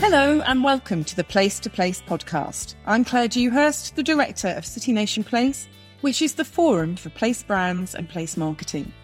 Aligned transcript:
Hello 0.00 0.40
and 0.46 0.64
welcome 0.64 1.04
to 1.04 1.14
the 1.14 1.22
Place 1.22 1.60
to 1.60 1.68
Place 1.68 2.00
podcast. 2.00 2.74
I'm 2.86 3.04
Claire 3.04 3.28
Dewhurst, 3.28 3.96
the 3.96 4.02
director 4.02 4.48
of 4.48 4.64
City 4.64 4.92
Nation 4.92 5.22
Place, 5.22 5.68
which 6.00 6.22
is 6.22 6.36
the 6.36 6.44
forum 6.44 6.96
for 6.96 7.10
place 7.10 7.42
brands 7.42 7.94
and 7.94 8.08
place 8.08 8.38
marketing. 8.38 8.94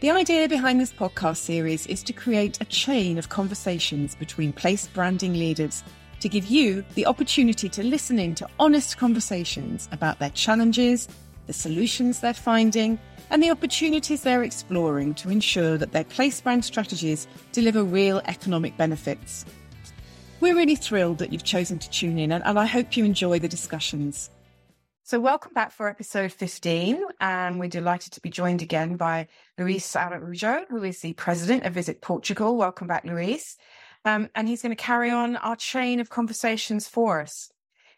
The 0.00 0.10
idea 0.10 0.48
behind 0.48 0.80
this 0.80 0.94
podcast 0.94 1.36
series 1.36 1.86
is 1.88 2.02
to 2.04 2.14
create 2.14 2.58
a 2.62 2.64
chain 2.64 3.18
of 3.18 3.28
conversations 3.28 4.14
between 4.14 4.54
place 4.54 4.86
branding 4.88 5.34
leaders 5.34 5.84
to 6.20 6.30
give 6.30 6.46
you 6.46 6.86
the 6.94 7.04
opportunity 7.04 7.68
to 7.68 7.84
listen 7.84 8.18
in 8.18 8.34
to 8.36 8.48
honest 8.58 8.96
conversations 8.96 9.90
about 9.92 10.20
their 10.20 10.30
challenges, 10.30 11.06
the 11.48 11.52
solutions 11.52 12.20
they're 12.20 12.32
finding, 12.32 12.98
and 13.28 13.42
the 13.42 13.50
opportunities 13.50 14.22
they're 14.22 14.42
exploring 14.42 15.12
to 15.16 15.28
ensure 15.28 15.76
that 15.76 15.92
their 15.92 16.04
place 16.04 16.40
brand 16.40 16.64
strategies 16.64 17.28
deliver 17.52 17.84
real 17.84 18.22
economic 18.24 18.74
benefits. 18.78 19.44
We're 20.44 20.54
really 20.54 20.76
thrilled 20.76 21.16
that 21.20 21.32
you've 21.32 21.42
chosen 21.42 21.78
to 21.78 21.88
tune 21.88 22.18
in, 22.18 22.30
and, 22.30 22.58
I 22.58 22.66
hope 22.66 22.98
you 22.98 23.06
enjoy 23.06 23.38
the 23.38 23.48
discussions. 23.48 24.28
So, 25.02 25.18
welcome 25.18 25.54
back 25.54 25.72
for 25.72 25.88
episode 25.88 26.32
15. 26.32 27.02
And 27.18 27.58
we're 27.58 27.70
delighted 27.70 28.12
to 28.12 28.20
be 28.20 28.28
joined 28.28 28.60
again 28.60 28.96
by 28.98 29.28
Luis 29.56 29.96
Araujo, 29.96 30.66
who 30.68 30.82
is 30.84 31.00
the 31.00 31.14
president 31.14 31.64
of 31.64 31.72
Visit 31.72 32.02
Portugal. 32.02 32.58
Welcome 32.58 32.86
back, 32.86 33.06
Luis. 33.06 33.56
Um, 34.04 34.28
and 34.34 34.46
he's 34.46 34.60
going 34.60 34.76
to 34.76 34.82
carry 34.82 35.08
on 35.08 35.36
our 35.36 35.56
chain 35.56 35.98
of 35.98 36.10
conversations 36.10 36.86
for 36.86 37.22
us. 37.22 37.50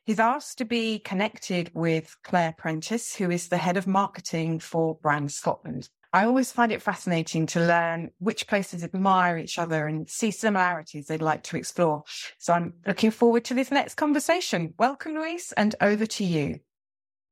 He's 0.05 0.21
asked 0.21 0.59
to 0.59 0.65
be 0.65 1.01
connected 1.01 1.73
with 1.75 2.15
Claire 2.23 2.55
Prentice, 2.57 3.17
who 3.17 3.29
is 3.29 3.49
the 3.49 3.57
head 3.57 3.77
of 3.77 3.89
marketing 3.89 4.61
for 4.61 4.95
Brand 4.95 5.33
Scotland. 5.33 5.89
I 6.17 6.25
always 6.25 6.51
find 6.51 6.73
it 6.73 6.81
fascinating 6.81 7.45
to 7.49 7.61
learn 7.61 8.11
which 8.21 8.47
places 8.47 8.83
admire 8.83 9.37
each 9.37 9.59
other 9.59 9.87
and 9.87 10.09
see 10.09 10.31
similarities 10.31 11.09
they'd 11.09 11.21
like 11.21 11.43
to 11.43 11.59
explore. 11.59 12.05
So 12.39 12.55
I'm 12.55 12.73
looking 12.87 13.11
forward 13.11 13.45
to 13.45 13.55
this 13.55 13.71
next 13.71 13.97
conversation. 13.97 14.73
Welcome, 14.79 15.13
Luis, 15.13 15.53
and 15.53 15.75
over 15.83 16.07
to 16.07 16.25
you. 16.25 16.61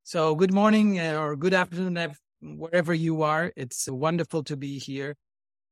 So, 0.03 0.35
good 0.35 0.53
morning 0.53 1.01
uh, 1.01 1.19
or 1.19 1.35
good 1.35 1.55
afternoon, 1.55 2.15
wherever 2.43 2.93
you 2.93 3.23
are. 3.23 3.55
It's 3.57 3.89
wonderful 3.89 4.45
to 4.45 4.55
be 4.55 4.79
here 4.79 5.17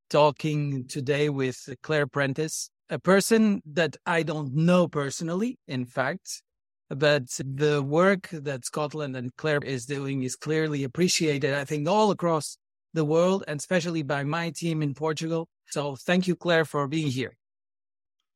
talking 0.09 0.87
today 0.87 1.29
with 1.29 1.69
Claire 1.83 2.07
Prentice, 2.07 2.71
a 2.89 2.99
person 2.99 3.61
that 3.75 3.95
I 4.07 4.23
don't 4.23 4.55
know 4.55 4.89
personally, 4.89 5.59
in 5.69 5.85
fact, 5.85 6.43
but 6.89 7.29
the 7.45 7.83
work 7.83 8.31
that 8.33 8.65
Scotland 8.65 9.17
and 9.17 9.37
Claire 9.37 9.61
is 9.63 9.85
doing 9.85 10.23
is 10.23 10.35
clearly 10.35 10.83
appreciated, 10.83 11.53
I 11.53 11.67
think, 11.67 11.87
all 11.87 12.11
across 12.11 12.57
the 12.95 13.05
world 13.05 13.45
and 13.49 13.59
especially 13.59 14.03
by 14.03 14.25
my 14.25 14.51
team 14.51 14.83
in 14.83 14.95
Portugal. 14.95 15.49
So, 15.71 15.97
thank 15.97 16.27
you, 16.27 16.37
Claire, 16.37 16.65
for 16.65 16.87
being 16.87 17.09
here. 17.09 17.37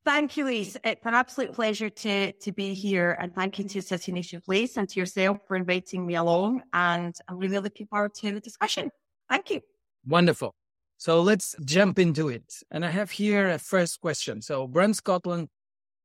Thank 0.07 0.37
you, 0.37 0.45
Luis. 0.45 0.77
It's 0.85 1.05
an 1.05 1.15
absolute 1.15 1.53
pleasure 1.53 1.91
to, 1.91 2.31
to 2.31 2.53
be 2.53 2.75
here. 2.75 3.17
And 3.21 3.35
thank 3.35 3.59
you 3.59 3.65
to 3.65 3.83
City 3.83 4.13
Nation 4.13 4.41
Place 4.41 4.77
and 4.77 4.89
to 4.89 5.01
yourself 5.01 5.39
for 5.49 5.57
inviting 5.57 6.07
me 6.07 6.15
along. 6.15 6.63
And 6.73 7.13
I'm 7.27 7.39
really 7.39 7.59
looking 7.59 7.89
forward 7.89 8.15
to 8.21 8.35
the 8.35 8.41
discussion. 8.41 8.91
Thank 9.29 9.51
you. 9.51 9.63
Wonderful. 10.07 10.55
So 10.97 11.21
let's 11.21 11.57
jump 11.65 11.99
into 11.99 12.29
it. 12.29 12.55
And 12.71 12.85
I 12.85 12.91
have 12.91 13.11
here 13.11 13.49
a 13.49 13.59
first 13.59 14.01
question. 14.01 14.43
So, 14.43 14.69
Brand 14.69 14.95
Scotland, 14.95 15.49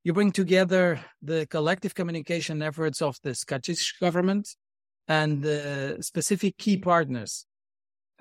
you 0.04 0.14
bring 0.14 0.32
together 0.32 1.00
the 1.22 1.46
collective 1.46 1.94
communication 1.94 2.64
efforts 2.64 3.04
of 3.04 3.20
the 3.22 3.36
Scottish 3.36 4.00
government 4.00 4.56
and 5.08 5.44
the 5.44 5.98
specific 6.02 6.58
key 6.58 6.78
partners 6.78 7.46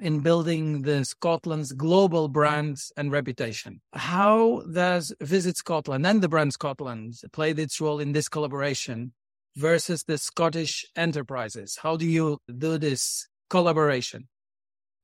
in 0.00 0.20
building 0.20 0.82
the 0.82 1.04
Scotland's 1.04 1.72
global 1.72 2.28
brand 2.28 2.78
and 2.96 3.12
reputation. 3.12 3.80
How 3.92 4.62
does 4.72 5.14
Visit 5.20 5.56
Scotland 5.56 6.06
and 6.06 6.22
the 6.22 6.28
brand 6.28 6.52
Scotland 6.52 7.14
play 7.32 7.50
its 7.50 7.80
role 7.80 8.00
in 8.00 8.12
this 8.12 8.28
collaboration 8.28 9.12
versus 9.56 10.04
the 10.04 10.18
Scottish 10.18 10.84
enterprises? 10.96 11.78
How 11.82 11.96
do 11.96 12.06
you 12.06 12.38
do 12.58 12.78
this 12.78 13.28
collaboration? 13.48 14.28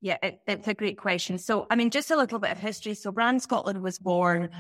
Yeah, 0.01 0.19
it, 0.23 0.41
it's 0.47 0.69
a 0.69 0.75
great 0.75 0.99
question. 0.99 1.39
So, 1.39 1.67
I 1.71 1.77
mean, 1.77 1.91
just 1.91 2.11
a 2.11 2.17
little 2.17 2.39
bit 2.39 2.53
of 2.53 2.59
history. 2.59 2.95
So, 2.95 3.11
Brand 3.11 3.43
Scotland 3.43 3.83
was 3.83 3.99
born 3.99 4.51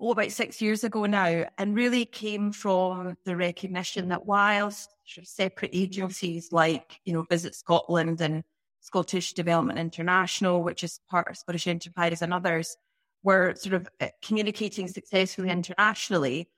oh, 0.00 0.10
about 0.10 0.32
six 0.32 0.60
years 0.60 0.84
ago 0.84 1.06
now, 1.06 1.46
and 1.58 1.74
really 1.74 2.04
came 2.04 2.52
from 2.52 3.16
the 3.24 3.36
recognition 3.36 4.08
that 4.08 4.26
whilst 4.26 4.90
separate 5.22 5.70
agencies 5.72 6.50
like, 6.52 7.00
you 7.04 7.12
know, 7.12 7.24
Visit 7.30 7.54
Scotland 7.54 8.20
and 8.20 8.42
Scottish 8.84 9.32
Development 9.32 9.78
International, 9.78 10.62
which 10.62 10.84
is 10.84 11.00
part 11.08 11.28
of 11.28 11.38
Scottish 11.38 11.66
Enterprise 11.66 12.20
and 12.20 12.34
others, 12.34 12.76
were 13.22 13.54
sort 13.56 13.72
of 13.72 13.88
uh, 13.98 14.08
communicating 14.22 14.88
successfully 14.88 15.48
internationally. 15.48 16.50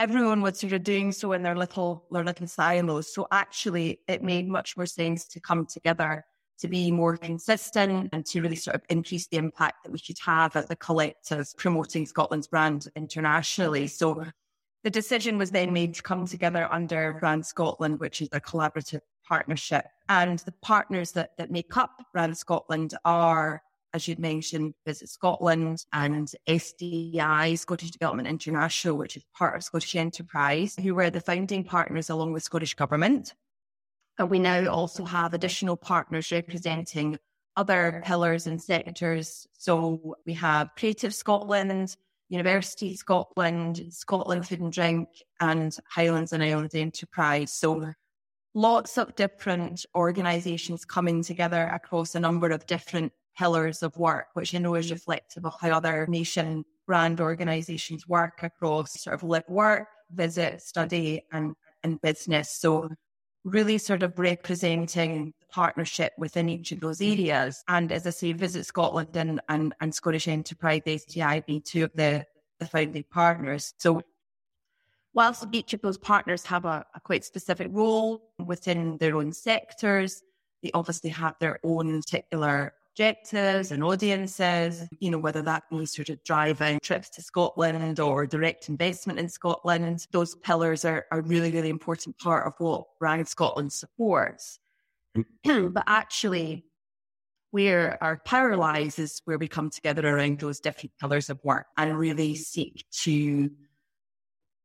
Everyone 0.00 0.42
was 0.42 0.58
sort 0.58 0.72
of 0.72 0.82
doing 0.82 1.12
so 1.12 1.32
in 1.32 1.42
their 1.42 1.54
little 1.54 2.04
their 2.10 2.24
little 2.24 2.48
silos. 2.48 3.14
So 3.14 3.28
actually, 3.30 4.00
it 4.08 4.24
made 4.24 4.48
much 4.48 4.76
more 4.76 4.86
sense 4.86 5.24
to 5.28 5.40
come 5.40 5.64
together 5.64 6.24
to 6.58 6.66
be 6.68 6.90
more 6.90 7.16
consistent 7.16 8.08
and 8.12 8.26
to 8.26 8.42
really 8.42 8.56
sort 8.56 8.74
of 8.74 8.82
increase 8.88 9.28
the 9.28 9.36
impact 9.36 9.84
that 9.84 9.92
we 9.92 9.98
should 9.98 10.18
have 10.18 10.56
as 10.56 10.68
a 10.68 10.76
collective 10.76 11.46
promoting 11.56 12.06
Scotland's 12.06 12.48
brand 12.48 12.88
internationally. 12.96 13.86
So 13.86 14.24
the 14.82 14.90
decision 14.90 15.38
was 15.38 15.52
then 15.52 15.72
made 15.72 15.94
to 15.94 16.02
come 16.02 16.26
together 16.26 16.68
under 16.72 17.16
Brand 17.20 17.46
Scotland, 17.46 18.00
which 18.00 18.20
is 18.20 18.28
a 18.32 18.40
collaborative 18.40 19.00
partnership. 19.32 19.86
And 20.10 20.40
the 20.40 20.52
partners 20.60 21.12
that, 21.12 21.30
that 21.38 21.50
make 21.50 21.74
up 21.74 22.04
Brand 22.12 22.36
Scotland 22.36 22.92
are, 23.06 23.62
as 23.94 24.06
you'd 24.06 24.18
mentioned, 24.18 24.74
Visit 24.84 25.08
Scotland 25.08 25.86
and 25.90 26.30
SDI, 26.46 27.58
Scottish 27.58 27.92
Development 27.92 28.28
International, 28.28 28.98
which 28.98 29.16
is 29.16 29.24
part 29.34 29.56
of 29.56 29.64
Scottish 29.64 29.96
Enterprise, 29.96 30.76
who 30.82 30.94
were 30.94 31.08
the 31.08 31.22
founding 31.22 31.64
partners 31.64 32.10
along 32.10 32.34
with 32.34 32.42
Scottish 32.42 32.74
Government. 32.74 33.32
And 34.18 34.28
we 34.28 34.38
now 34.38 34.66
also 34.66 35.06
have 35.06 35.32
additional 35.32 35.78
partners 35.78 36.30
representing 36.30 37.16
other 37.56 38.02
pillars 38.04 38.46
and 38.46 38.60
sectors. 38.60 39.46
So 39.56 40.16
we 40.26 40.34
have 40.34 40.74
Creative 40.76 41.14
Scotland, 41.14 41.96
University 42.28 42.96
Scotland, 42.96 43.82
Scotland 43.88 44.46
Food 44.46 44.60
and 44.60 44.72
Drink, 44.72 45.08
and 45.40 45.74
Highlands 45.88 46.34
and 46.34 46.42
Islands 46.42 46.74
Enterprise. 46.74 47.54
So 47.54 47.94
lots 48.54 48.98
of 48.98 49.14
different 49.16 49.86
organisations 49.94 50.84
coming 50.84 51.22
together 51.22 51.70
across 51.72 52.14
a 52.14 52.20
number 52.20 52.50
of 52.50 52.66
different 52.66 53.12
pillars 53.36 53.82
of 53.82 53.96
work, 53.96 54.26
which 54.34 54.54
I 54.54 54.58
know 54.58 54.74
is 54.74 54.90
reflective 54.90 55.44
of 55.44 55.54
how 55.60 55.70
other 55.70 56.06
nation 56.06 56.64
brand 56.86 57.20
organisations 57.20 58.06
work 58.06 58.42
across 58.42 59.00
sort 59.00 59.14
of 59.14 59.22
live 59.22 59.48
work, 59.48 59.88
visit, 60.10 60.60
study, 60.60 61.22
and, 61.32 61.54
and 61.82 62.00
business. 62.02 62.50
So 62.50 62.90
really 63.44 63.78
sort 63.78 64.02
of 64.02 64.18
representing 64.18 65.32
the 65.40 65.46
partnership 65.48 66.12
within 66.18 66.48
each 66.48 66.72
of 66.72 66.80
those 66.80 67.00
areas. 67.00 67.62
And 67.68 67.90
as 67.90 68.06
I 68.06 68.10
say, 68.10 68.32
Visit 68.32 68.66
Scotland 68.66 69.16
and, 69.16 69.40
and, 69.48 69.74
and 69.80 69.94
Scottish 69.94 70.28
Enterprise 70.28 70.82
SDI 70.86 71.46
being 71.46 71.62
two 71.62 71.84
of 71.84 71.92
the, 71.94 72.24
the 72.60 72.66
founding 72.66 73.04
partners. 73.10 73.74
So 73.78 74.02
whilst 75.14 75.46
each 75.52 75.74
of 75.74 75.80
those 75.82 75.98
partners 75.98 76.44
have 76.46 76.64
a, 76.64 76.84
a 76.94 77.00
quite 77.00 77.24
specific 77.24 77.68
role 77.70 78.30
within 78.44 78.96
their 78.98 79.16
own 79.16 79.32
sectors, 79.32 80.22
they 80.62 80.70
obviously 80.74 81.10
have 81.10 81.34
their 81.40 81.58
own 81.64 82.00
particular 82.00 82.72
objectives 82.92 83.72
and 83.72 83.82
audiences, 83.82 84.86
you 85.00 85.10
know, 85.10 85.18
whether 85.18 85.42
that 85.42 85.64
means 85.70 85.94
sort 85.94 86.10
of 86.10 86.22
driving 86.24 86.78
trips 86.82 87.08
to 87.08 87.22
Scotland 87.22 87.98
or 88.00 88.26
direct 88.26 88.68
investment 88.68 89.18
in 89.18 89.28
Scotland. 89.28 90.06
Those 90.12 90.34
pillars 90.36 90.84
are 90.84 91.06
a 91.10 91.22
really, 91.22 91.50
really 91.50 91.70
important 91.70 92.18
part 92.18 92.46
of 92.46 92.52
what 92.58 92.84
Brand 92.98 93.26
Scotland 93.26 93.72
supports. 93.72 94.58
Mm. 95.16 95.72
but 95.74 95.84
actually, 95.86 96.64
where 97.50 98.02
our 98.02 98.18
power 98.24 98.56
lies 98.56 98.98
is 98.98 99.20
where 99.26 99.38
we 99.38 99.46
come 99.46 99.68
together 99.68 100.06
around 100.06 100.40
those 100.40 100.60
different 100.60 100.92
pillars 100.98 101.28
of 101.28 101.38
work 101.44 101.66
and 101.76 101.98
really 101.98 102.34
seek 102.34 102.84
to 102.90 103.50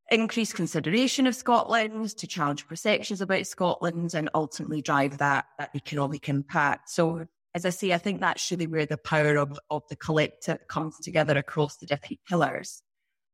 increase 0.10 0.54
consideration 0.54 1.28
of 1.28 1.36
Scotland, 1.36 2.18
to 2.18 2.28
challenge 2.28 2.68
perceptions 2.68 3.22
about 3.22 3.48
Scotland, 3.48 4.14
and 4.14 4.30
ultimately 4.34 4.82
drive 4.82 5.18
that, 5.18 5.46
that 5.60 5.72
economic 5.76 6.30
impact. 6.30 6.90
So, 6.90 7.26
as 7.54 7.66
I 7.66 7.70
say, 7.70 7.94
I 7.94 7.98
think 7.98 8.22
that's 8.22 8.50
really 8.52 8.68
where 8.68 8.86
the 8.86 8.98
power 8.98 9.38
of, 9.38 9.58
of 9.70 9.84
the 9.90 9.96
collective 9.96 10.68
comes 10.68 10.98
together 11.00 11.38
across 11.38 11.78
the 11.78 11.86
different 11.86 12.20
pillars. 12.28 12.82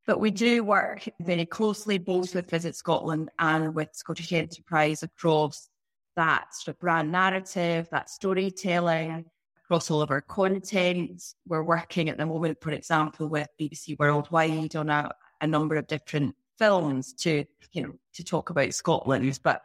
But 0.06 0.20
we 0.20 0.32
do 0.32 0.64
work 0.64 1.08
very 1.22 1.46
closely 1.46 1.98
both 1.98 2.36
with 2.36 2.50
Visit 2.50 2.76
Scotland 2.76 3.30
and 3.40 3.74
with 3.74 3.90
Scottish 3.94 4.34
Enterprise 4.34 5.02
across 5.02 5.70
that 6.16 6.54
sort 6.54 6.76
of 6.76 6.80
brand 6.80 7.12
narrative, 7.12 7.88
that 7.92 8.10
storytelling, 8.10 9.26
across 9.66 9.90
all 9.90 10.02
of 10.02 10.12
our 10.12 10.22
content. 10.22 11.24
We're 11.48 11.64
working 11.64 12.10
at 12.10 12.18
the 12.18 12.26
moment, 12.26 12.60
for 12.62 12.72
example, 12.72 13.28
with 13.28 13.48
BBC 13.60 13.98
Worldwide 13.98 14.76
on 14.76 14.90
a, 14.90 15.10
a 15.42 15.48
number 15.48 15.76
of 15.78 15.88
different 15.88 16.36
films 16.64 17.12
to, 17.12 17.44
you 17.74 17.82
know, 17.82 17.94
to 18.14 18.24
talk 18.24 18.50
about 18.50 18.74
Scotland. 18.74 19.38
But 19.44 19.62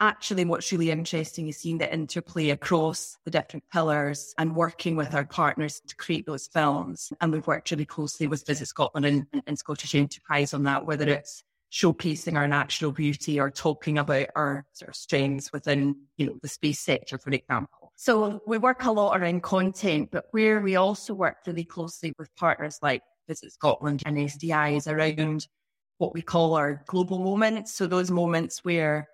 actually 0.00 0.44
what's 0.44 0.70
really 0.70 0.90
interesting 0.90 1.48
is 1.48 1.56
seeing 1.56 1.78
the 1.78 1.90
interplay 1.90 2.50
across 2.50 3.16
the 3.24 3.30
different 3.30 3.64
pillars 3.72 4.34
and 4.36 4.54
working 4.54 4.94
with 4.94 5.14
our 5.14 5.24
partners 5.24 5.80
to 5.86 5.96
create 5.96 6.26
those 6.26 6.48
films. 6.48 7.10
And 7.20 7.32
we've 7.32 7.46
worked 7.46 7.70
really 7.70 7.86
closely 7.86 8.26
with 8.26 8.46
Visit 8.46 8.66
Scotland 8.66 9.06
and, 9.06 9.26
and 9.46 9.58
Scottish 9.58 9.94
Enterprise 9.94 10.52
on 10.52 10.64
that, 10.64 10.84
whether 10.84 11.08
it's 11.08 11.42
showcasing 11.72 12.36
our 12.36 12.46
natural 12.46 12.92
beauty 12.92 13.40
or 13.40 13.50
talking 13.50 13.96
about 13.96 14.26
our 14.36 14.66
sort 14.74 14.90
of 14.90 14.94
strengths 14.94 15.50
within, 15.54 15.96
you 16.18 16.26
know, 16.26 16.34
the 16.42 16.48
space 16.48 16.80
sector, 16.80 17.16
for 17.16 17.30
example. 17.30 17.92
So 17.96 18.42
we 18.46 18.58
work 18.58 18.84
a 18.84 18.92
lot 18.92 19.18
around 19.18 19.42
content, 19.42 20.10
but 20.12 20.26
where 20.32 20.60
we 20.60 20.76
also 20.76 21.14
work 21.14 21.36
really 21.46 21.64
closely 21.64 22.12
with 22.18 22.34
partners 22.36 22.78
like 22.82 23.02
Visit 23.26 23.52
Scotland 23.52 24.02
and 24.04 24.18
SDI 24.18 24.76
is 24.76 24.86
around 24.86 25.46
what 26.02 26.14
we 26.14 26.20
call 26.20 26.54
our 26.54 26.82
global 26.86 27.20
moments. 27.20 27.72
So 27.72 27.86
those 27.86 28.10
moments 28.10 28.64
where 28.64 29.08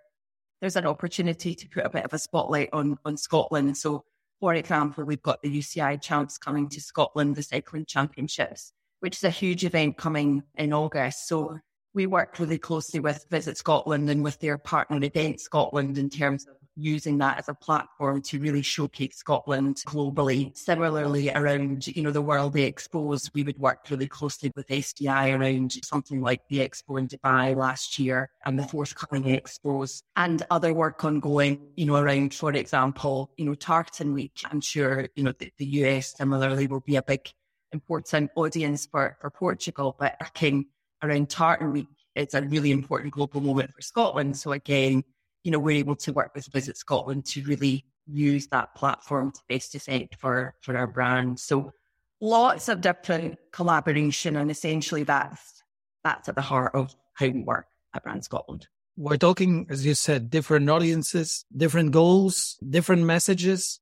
there's 0.62 0.74
an 0.74 0.86
opportunity 0.86 1.54
to 1.54 1.68
put 1.68 1.84
a 1.84 1.90
bit 1.90 2.06
of 2.06 2.14
a 2.14 2.18
spotlight 2.18 2.70
on, 2.72 2.96
on 3.04 3.18
Scotland. 3.18 3.76
So 3.76 4.04
for 4.40 4.54
example, 4.54 5.04
we've 5.04 5.22
got 5.22 5.42
the 5.42 5.50
UCI 5.50 6.00
champs 6.00 6.38
coming 6.38 6.66
to 6.70 6.80
Scotland, 6.80 7.36
the 7.36 7.42
cycling 7.42 7.84
championships, 7.84 8.72
which 9.00 9.16
is 9.16 9.24
a 9.24 9.30
huge 9.30 9.66
event 9.66 9.98
coming 9.98 10.42
in 10.54 10.72
August. 10.72 11.28
So 11.28 11.58
we 11.98 12.06
work 12.06 12.38
really 12.38 12.58
closely 12.58 13.00
with 13.00 13.26
Visit 13.28 13.58
Scotland 13.58 14.08
and 14.08 14.22
with 14.22 14.38
their 14.38 14.56
partner 14.56 15.02
Event 15.02 15.40
Scotland 15.40 15.98
in 15.98 16.08
terms 16.08 16.46
of 16.46 16.54
using 16.76 17.18
that 17.18 17.38
as 17.38 17.48
a 17.48 17.54
platform 17.54 18.22
to 18.22 18.38
really 18.38 18.62
showcase 18.62 19.16
Scotland 19.16 19.82
globally. 19.84 20.56
Similarly, 20.56 21.28
around, 21.30 21.88
you 21.88 22.04
know, 22.04 22.12
the 22.12 22.22
World 22.22 22.54
Expos, 22.54 23.34
we 23.34 23.42
would 23.42 23.58
work 23.58 23.80
really 23.90 24.06
closely 24.06 24.52
with 24.54 24.68
SDI 24.68 25.36
around 25.36 25.72
something 25.82 26.20
like 26.20 26.40
the 26.48 26.58
Expo 26.58 27.00
in 27.00 27.08
Dubai 27.08 27.56
last 27.56 27.98
year 27.98 28.30
and 28.46 28.56
the 28.56 28.62
forthcoming 28.62 29.24
Expos 29.24 30.04
and 30.14 30.46
other 30.52 30.72
work 30.72 31.04
ongoing, 31.04 31.60
you 31.74 31.84
know, 31.84 31.96
around, 31.96 32.32
for 32.32 32.52
example, 32.52 33.32
you 33.36 33.44
know, 33.44 33.54
Tartan 33.54 34.14
Week. 34.14 34.40
I'm 34.44 34.60
sure, 34.60 35.08
you 35.16 35.24
know, 35.24 35.32
the, 35.36 35.52
the 35.58 35.66
US 35.82 36.16
similarly 36.16 36.68
will 36.68 36.78
be 36.78 36.94
a 36.94 37.02
big 37.02 37.28
important 37.72 38.30
audience 38.36 38.86
for, 38.86 39.16
for 39.20 39.30
Portugal, 39.30 39.96
but 39.98 40.16
working 40.20 40.66
around 41.02 41.30
Tartan 41.30 41.72
Week 41.72 41.88
is 42.14 42.34
a 42.34 42.42
really 42.42 42.70
important 42.70 43.12
global 43.12 43.40
moment 43.40 43.72
for 43.74 43.82
Scotland. 43.82 44.36
So 44.36 44.52
again, 44.52 45.04
you 45.44 45.50
know, 45.50 45.58
we're 45.58 45.78
able 45.78 45.96
to 45.96 46.12
work 46.12 46.32
with 46.34 46.46
Visit 46.52 46.76
Scotland 46.76 47.24
to 47.26 47.42
really 47.44 47.84
use 48.06 48.48
that 48.48 48.74
platform 48.74 49.32
to 49.32 49.40
best 49.48 49.74
effect 49.74 50.16
for, 50.16 50.54
for 50.60 50.76
our 50.76 50.86
brand. 50.86 51.38
So 51.38 51.72
lots 52.20 52.68
of 52.68 52.80
different 52.80 53.38
collaboration 53.52 54.36
and 54.36 54.50
essentially 54.50 55.04
that's 55.04 55.62
that's 56.04 56.28
at 56.28 56.34
the 56.34 56.42
heart 56.42 56.74
of 56.74 56.94
how 57.14 57.26
we 57.26 57.42
work 57.42 57.66
at 57.94 58.02
Brand 58.02 58.24
Scotland. 58.24 58.68
We're 58.96 59.16
talking, 59.16 59.66
as 59.68 59.84
you 59.84 59.94
said, 59.94 60.30
different 60.30 60.68
audiences, 60.70 61.44
different 61.56 61.92
goals, 61.92 62.56
different 62.68 63.04
messages. 63.04 63.80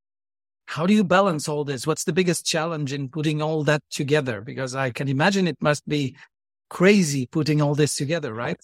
How 0.66 0.86
do 0.86 0.92
you 0.92 1.04
balance 1.04 1.48
all 1.48 1.64
this? 1.64 1.86
What's 1.86 2.04
the 2.04 2.12
biggest 2.12 2.44
challenge 2.44 2.92
in 2.92 3.08
putting 3.08 3.40
all 3.40 3.62
that 3.64 3.82
together? 3.90 4.40
Because 4.40 4.74
I 4.74 4.90
can 4.90 5.08
imagine 5.08 5.46
it 5.46 5.56
must 5.60 5.88
be 5.88 6.16
crazy 6.68 7.26
putting 7.26 7.62
all 7.62 7.74
this 7.74 7.96
together, 7.96 8.32
right? 8.32 8.60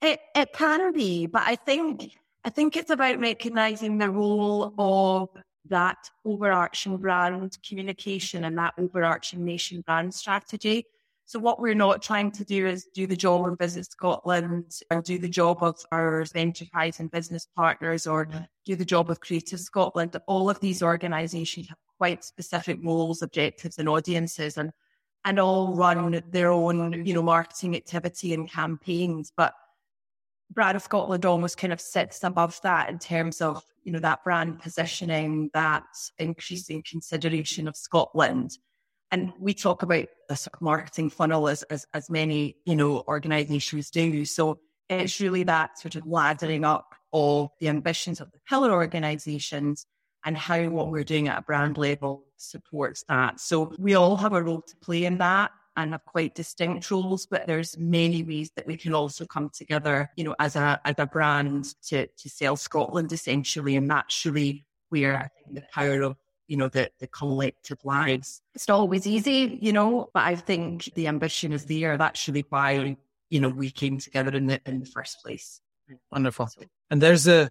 It 0.00 0.20
it 0.34 0.52
can 0.52 0.92
be, 0.92 1.26
but 1.26 1.42
I 1.46 1.56
think 1.56 2.12
I 2.44 2.50
think 2.50 2.76
it's 2.76 2.90
about 2.90 3.20
recognizing 3.20 3.98
the 3.98 4.10
role 4.10 4.74
of 4.78 5.28
that 5.68 6.10
overarching 6.24 6.96
brand 6.96 7.56
communication 7.66 8.44
and 8.44 8.58
that 8.58 8.74
overarching 8.78 9.44
nation 9.44 9.82
brand 9.86 10.12
strategy. 10.12 10.86
So 11.24 11.38
what 11.38 11.60
we're 11.60 11.74
not 11.74 12.02
trying 12.02 12.32
to 12.32 12.44
do 12.44 12.66
is 12.66 12.88
do 12.92 13.06
the 13.06 13.16
job 13.16 13.46
of 13.46 13.58
Visit 13.58 13.90
Scotland 13.90 14.72
or 14.90 15.00
do 15.00 15.18
the 15.18 15.28
job 15.28 15.62
of 15.62 15.76
our 15.92 16.26
enterprise 16.34 16.98
and 16.98 17.10
business 17.10 17.46
partners 17.56 18.06
or 18.06 18.28
do 18.66 18.74
the 18.74 18.84
job 18.84 19.08
of 19.08 19.20
Creative 19.20 19.60
Scotland. 19.60 20.16
All 20.26 20.50
of 20.50 20.58
these 20.60 20.82
organizations 20.82 21.68
have 21.68 21.78
quite 21.96 22.24
specific 22.24 22.80
roles, 22.82 23.22
objectives 23.22 23.78
and 23.78 23.88
audiences 23.88 24.58
and 24.58 24.72
and 25.24 25.38
all 25.38 25.74
run 25.74 26.22
their 26.30 26.50
own, 26.50 27.04
you 27.06 27.14
know, 27.14 27.22
marketing 27.22 27.76
activity 27.76 28.34
and 28.34 28.50
campaigns. 28.50 29.32
But 29.36 29.54
Brand 30.50 30.76
of 30.76 30.82
Scotland 30.82 31.24
almost 31.24 31.56
kind 31.56 31.72
of 31.72 31.80
sits 31.80 32.22
above 32.24 32.60
that 32.62 32.90
in 32.90 32.98
terms 32.98 33.40
of, 33.40 33.62
you 33.84 33.92
know, 33.92 34.00
that 34.00 34.24
brand 34.24 34.60
positioning, 34.60 35.50
that 35.54 35.84
increasing 36.18 36.82
consideration 36.88 37.68
of 37.68 37.76
Scotland. 37.76 38.58
And 39.10 39.32
we 39.38 39.54
talk 39.54 39.82
about 39.82 40.06
the 40.28 40.48
marketing 40.60 41.10
funnel 41.10 41.48
as, 41.48 41.62
as, 41.64 41.86
as 41.92 42.08
many, 42.10 42.56
you 42.64 42.74
know, 42.74 43.04
organizations 43.06 43.90
do. 43.90 44.24
So 44.24 44.58
it's 44.88 45.20
really 45.20 45.44
that 45.44 45.78
sort 45.78 45.94
of 45.94 46.04
laddering 46.04 46.64
up 46.64 46.94
of 47.12 47.50
the 47.60 47.68
ambitions 47.68 48.20
of 48.20 48.32
the 48.32 48.38
pillar 48.48 48.72
organizations 48.72 49.86
and 50.24 50.36
how 50.36 50.68
what 50.68 50.90
we're 50.90 51.04
doing 51.04 51.28
at 51.28 51.38
a 51.38 51.42
brand 51.42 51.76
level 51.76 52.24
supports 52.42 53.04
that. 53.08 53.40
So 53.40 53.74
we 53.78 53.94
all 53.94 54.16
have 54.16 54.32
a 54.32 54.42
role 54.42 54.62
to 54.62 54.76
play 54.76 55.04
in 55.04 55.18
that 55.18 55.50
and 55.76 55.92
have 55.92 56.04
quite 56.04 56.34
distinct 56.34 56.90
roles, 56.90 57.26
but 57.26 57.46
there's 57.46 57.78
many 57.78 58.22
ways 58.22 58.50
that 58.56 58.66
we 58.66 58.76
can 58.76 58.94
also 58.94 59.24
come 59.24 59.50
together, 59.50 60.10
you 60.16 60.24
know, 60.24 60.34
as 60.38 60.56
a 60.56 60.80
as 60.84 60.96
a 60.98 61.06
brand 61.06 61.74
to 61.88 62.06
to 62.06 62.28
sell 62.28 62.56
Scotland 62.56 63.12
essentially. 63.12 63.76
And 63.76 63.90
that's 63.90 64.24
really 64.26 64.66
where 64.90 65.16
I 65.16 65.28
think 65.28 65.54
the 65.54 65.64
power 65.72 66.02
of 66.02 66.16
you 66.48 66.56
know 66.56 66.68
the 66.68 66.90
the 66.98 67.06
collective 67.06 67.78
lives. 67.84 68.42
It's 68.54 68.68
not 68.68 68.78
always 68.78 69.06
easy, 69.06 69.58
you 69.62 69.72
know, 69.72 70.10
but 70.12 70.24
I 70.24 70.36
think 70.36 70.92
the 70.94 71.08
ambition 71.08 71.52
is 71.52 71.64
there. 71.64 71.96
That's 71.96 72.28
really 72.28 72.44
why 72.50 72.96
you 73.30 73.40
know 73.40 73.48
we 73.48 73.70
came 73.70 73.98
together 73.98 74.36
in 74.36 74.46
the 74.46 74.60
in 74.66 74.80
the 74.80 74.86
first 74.86 75.22
place. 75.22 75.60
Wonderful. 76.10 76.46
So, 76.48 76.62
and 76.90 77.00
there's 77.00 77.26
a 77.26 77.50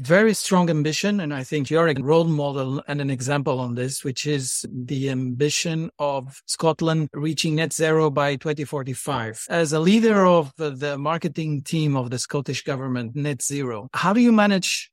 very 0.00 0.34
strong 0.34 0.70
ambition. 0.70 1.20
And 1.20 1.32
I 1.32 1.44
think 1.44 1.70
you're 1.70 1.88
a 1.88 1.94
role 2.00 2.24
model 2.24 2.82
and 2.88 3.00
an 3.00 3.10
example 3.10 3.60
on 3.60 3.74
this, 3.74 4.02
which 4.02 4.26
is 4.26 4.64
the 4.72 5.10
ambition 5.10 5.90
of 5.98 6.42
Scotland 6.46 7.08
reaching 7.12 7.56
net 7.56 7.72
zero 7.72 8.10
by 8.10 8.36
2045. 8.36 9.46
As 9.50 9.72
a 9.72 9.80
leader 9.80 10.26
of 10.26 10.52
the 10.56 10.96
marketing 10.98 11.62
team 11.62 11.96
of 11.96 12.10
the 12.10 12.18
Scottish 12.18 12.64
government, 12.64 13.14
net 13.14 13.42
zero, 13.42 13.88
how 13.92 14.12
do 14.12 14.20
you 14.20 14.32
manage 14.32 14.90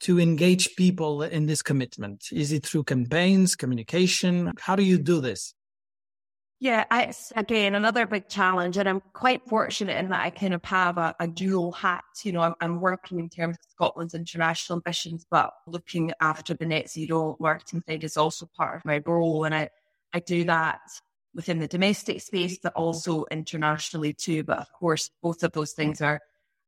to 0.00 0.18
engage 0.18 0.74
people 0.76 1.22
in 1.22 1.46
this 1.46 1.62
commitment? 1.62 2.24
Is 2.32 2.50
it 2.50 2.66
through 2.66 2.84
campaigns, 2.84 3.54
communication? 3.54 4.52
How 4.58 4.74
do 4.74 4.82
you 4.82 4.98
do 4.98 5.20
this? 5.20 5.54
Yeah, 6.62 6.84
it's 6.92 7.32
again 7.34 7.74
another 7.74 8.06
big 8.06 8.28
challenge, 8.28 8.76
and 8.76 8.88
I'm 8.88 9.02
quite 9.14 9.44
fortunate 9.48 9.96
in 9.96 10.10
that 10.10 10.22
I 10.22 10.30
kind 10.30 10.54
of 10.54 10.64
have 10.64 10.96
a, 10.96 11.12
a 11.18 11.26
dual 11.26 11.72
hat. 11.72 12.04
You 12.22 12.30
know, 12.30 12.40
I'm, 12.40 12.54
I'm, 12.60 12.80
working 12.80 13.18
in 13.18 13.28
terms 13.28 13.56
of 13.56 13.68
Scotland's 13.68 14.14
international 14.14 14.76
ambitions, 14.76 15.26
but 15.28 15.50
looking 15.66 16.12
after 16.20 16.54
the 16.54 16.64
net 16.64 16.88
zero 16.88 17.36
marketing 17.40 17.82
side 17.84 18.04
is 18.04 18.16
also 18.16 18.48
part 18.56 18.76
of 18.76 18.84
my 18.84 19.02
role, 19.04 19.42
and 19.42 19.52
I 19.52 19.70
I 20.12 20.20
do 20.20 20.44
that 20.44 20.78
within 21.34 21.58
the 21.58 21.66
domestic 21.66 22.20
space, 22.20 22.56
but 22.62 22.74
also 22.74 23.24
internationally 23.32 24.12
too. 24.12 24.44
But 24.44 24.58
of 24.58 24.70
course, 24.70 25.10
both 25.20 25.42
of 25.42 25.50
those 25.50 25.72
things 25.72 26.00
are 26.00 26.20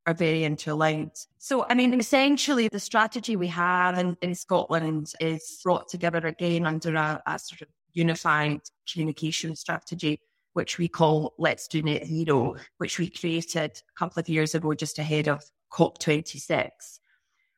are 0.07 0.15
very 0.15 0.43
interlinked. 0.43 1.29
So, 1.39 1.67
I 1.69 1.75
mean, 1.75 1.95
essentially, 1.95 2.67
the 2.67 2.81
strategy 2.81 3.37
we 3.37 3.47
have 3.47 3.97
in, 3.97 4.17
in 4.23 4.35
Scotland 4.35 5.13
is 5.21 5.61
brought 5.63 5.89
together 5.89 6.27
again 6.27 6.67
under 6.67 6.97
a, 6.97 7.23
a 7.29 7.39
sort 7.39 7.63
of 7.63 7.69
unified 7.95 8.61
communication 8.91 9.57
strategy, 9.57 10.21
which 10.53 10.79
we 10.79 10.89
call 10.89 11.35
Let's 11.39 11.69
Do 11.69 11.83
Net 11.83 12.07
Zero, 12.07 12.53
mm-hmm. 12.53 12.63
which 12.79 12.99
we 12.99 13.11
created 13.11 13.71
a 13.71 13.99
couple 13.99 14.21
of 14.21 14.29
years 14.29 14.55
ago 14.55 14.75
just 14.75 14.99
ahead 14.99 15.29
of 15.29 15.43
COP26. 15.73 16.71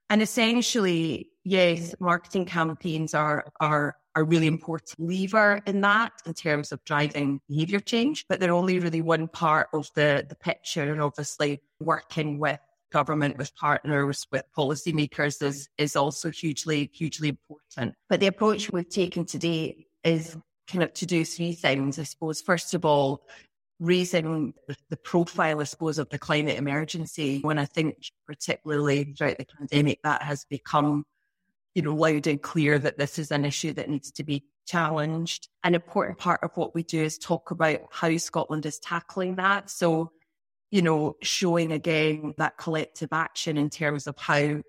And 0.08 0.22
essentially, 0.22 1.30
yes, 1.44 1.94
marketing 1.98 2.44
campaigns 2.44 3.12
are, 3.12 3.46
are, 3.60 3.96
are 4.14 4.24
really 4.24 4.46
important 4.46 4.94
lever 4.98 5.60
in 5.66 5.80
that 5.80 6.12
in 6.24 6.32
terms 6.32 6.70
of 6.70 6.82
driving 6.84 7.40
behavior 7.48 7.80
change, 7.80 8.24
but 8.28 8.38
they're 8.38 8.52
only 8.52 8.78
really 8.78 9.02
one 9.02 9.26
part 9.28 9.68
of 9.74 9.90
the, 9.94 10.24
the 10.28 10.36
picture. 10.36 10.90
And 10.90 11.00
obviously 11.00 11.60
working 11.80 12.38
with 12.38 12.60
government, 12.92 13.36
with 13.36 13.54
partners, 13.56 14.26
with 14.30 14.44
policymakers 14.56 15.42
is, 15.42 15.68
is 15.76 15.96
also 15.96 16.30
hugely, 16.30 16.88
hugely 16.94 17.30
important. 17.30 17.94
But 18.08 18.20
the 18.20 18.26
approach 18.28 18.70
we've 18.70 18.88
taken 18.88 19.24
today 19.24 19.85
is 20.06 20.36
kind 20.68 20.82
of 20.82 20.92
to 20.94 21.06
do 21.06 21.24
three 21.24 21.52
things, 21.52 21.98
I 21.98 22.04
suppose. 22.04 22.40
First 22.40 22.74
of 22.74 22.84
all, 22.84 23.26
raising 23.78 24.54
the 24.88 24.96
profile, 24.96 25.60
I 25.60 25.64
suppose, 25.64 25.98
of 25.98 26.08
the 26.08 26.18
climate 26.18 26.58
emergency. 26.58 27.40
When 27.42 27.58
I 27.58 27.66
think, 27.66 27.96
particularly 28.26 29.04
throughout 29.04 29.38
the 29.38 29.46
pandemic, 29.46 30.00
that 30.02 30.22
has 30.22 30.44
become, 30.48 31.04
you 31.74 31.82
know, 31.82 31.94
loud 31.94 32.26
and 32.26 32.40
clear 32.40 32.78
that 32.78 32.98
this 32.98 33.18
is 33.18 33.30
an 33.30 33.44
issue 33.44 33.72
that 33.74 33.90
needs 33.90 34.10
to 34.12 34.24
be 34.24 34.44
challenged. 34.66 35.48
An 35.62 35.74
important 35.74 36.18
part 36.18 36.42
of 36.42 36.50
what 36.54 36.74
we 36.74 36.82
do 36.82 37.02
is 37.02 37.18
talk 37.18 37.50
about 37.50 37.80
how 37.90 38.16
Scotland 38.16 38.64
is 38.64 38.78
tackling 38.78 39.36
that. 39.36 39.70
So, 39.70 40.10
you 40.70 40.82
know, 40.82 41.16
showing 41.22 41.72
again 41.72 42.34
that 42.38 42.56
collective 42.56 43.10
action 43.12 43.56
in 43.56 43.70
terms 43.70 44.06
of 44.06 44.16
how 44.18 44.62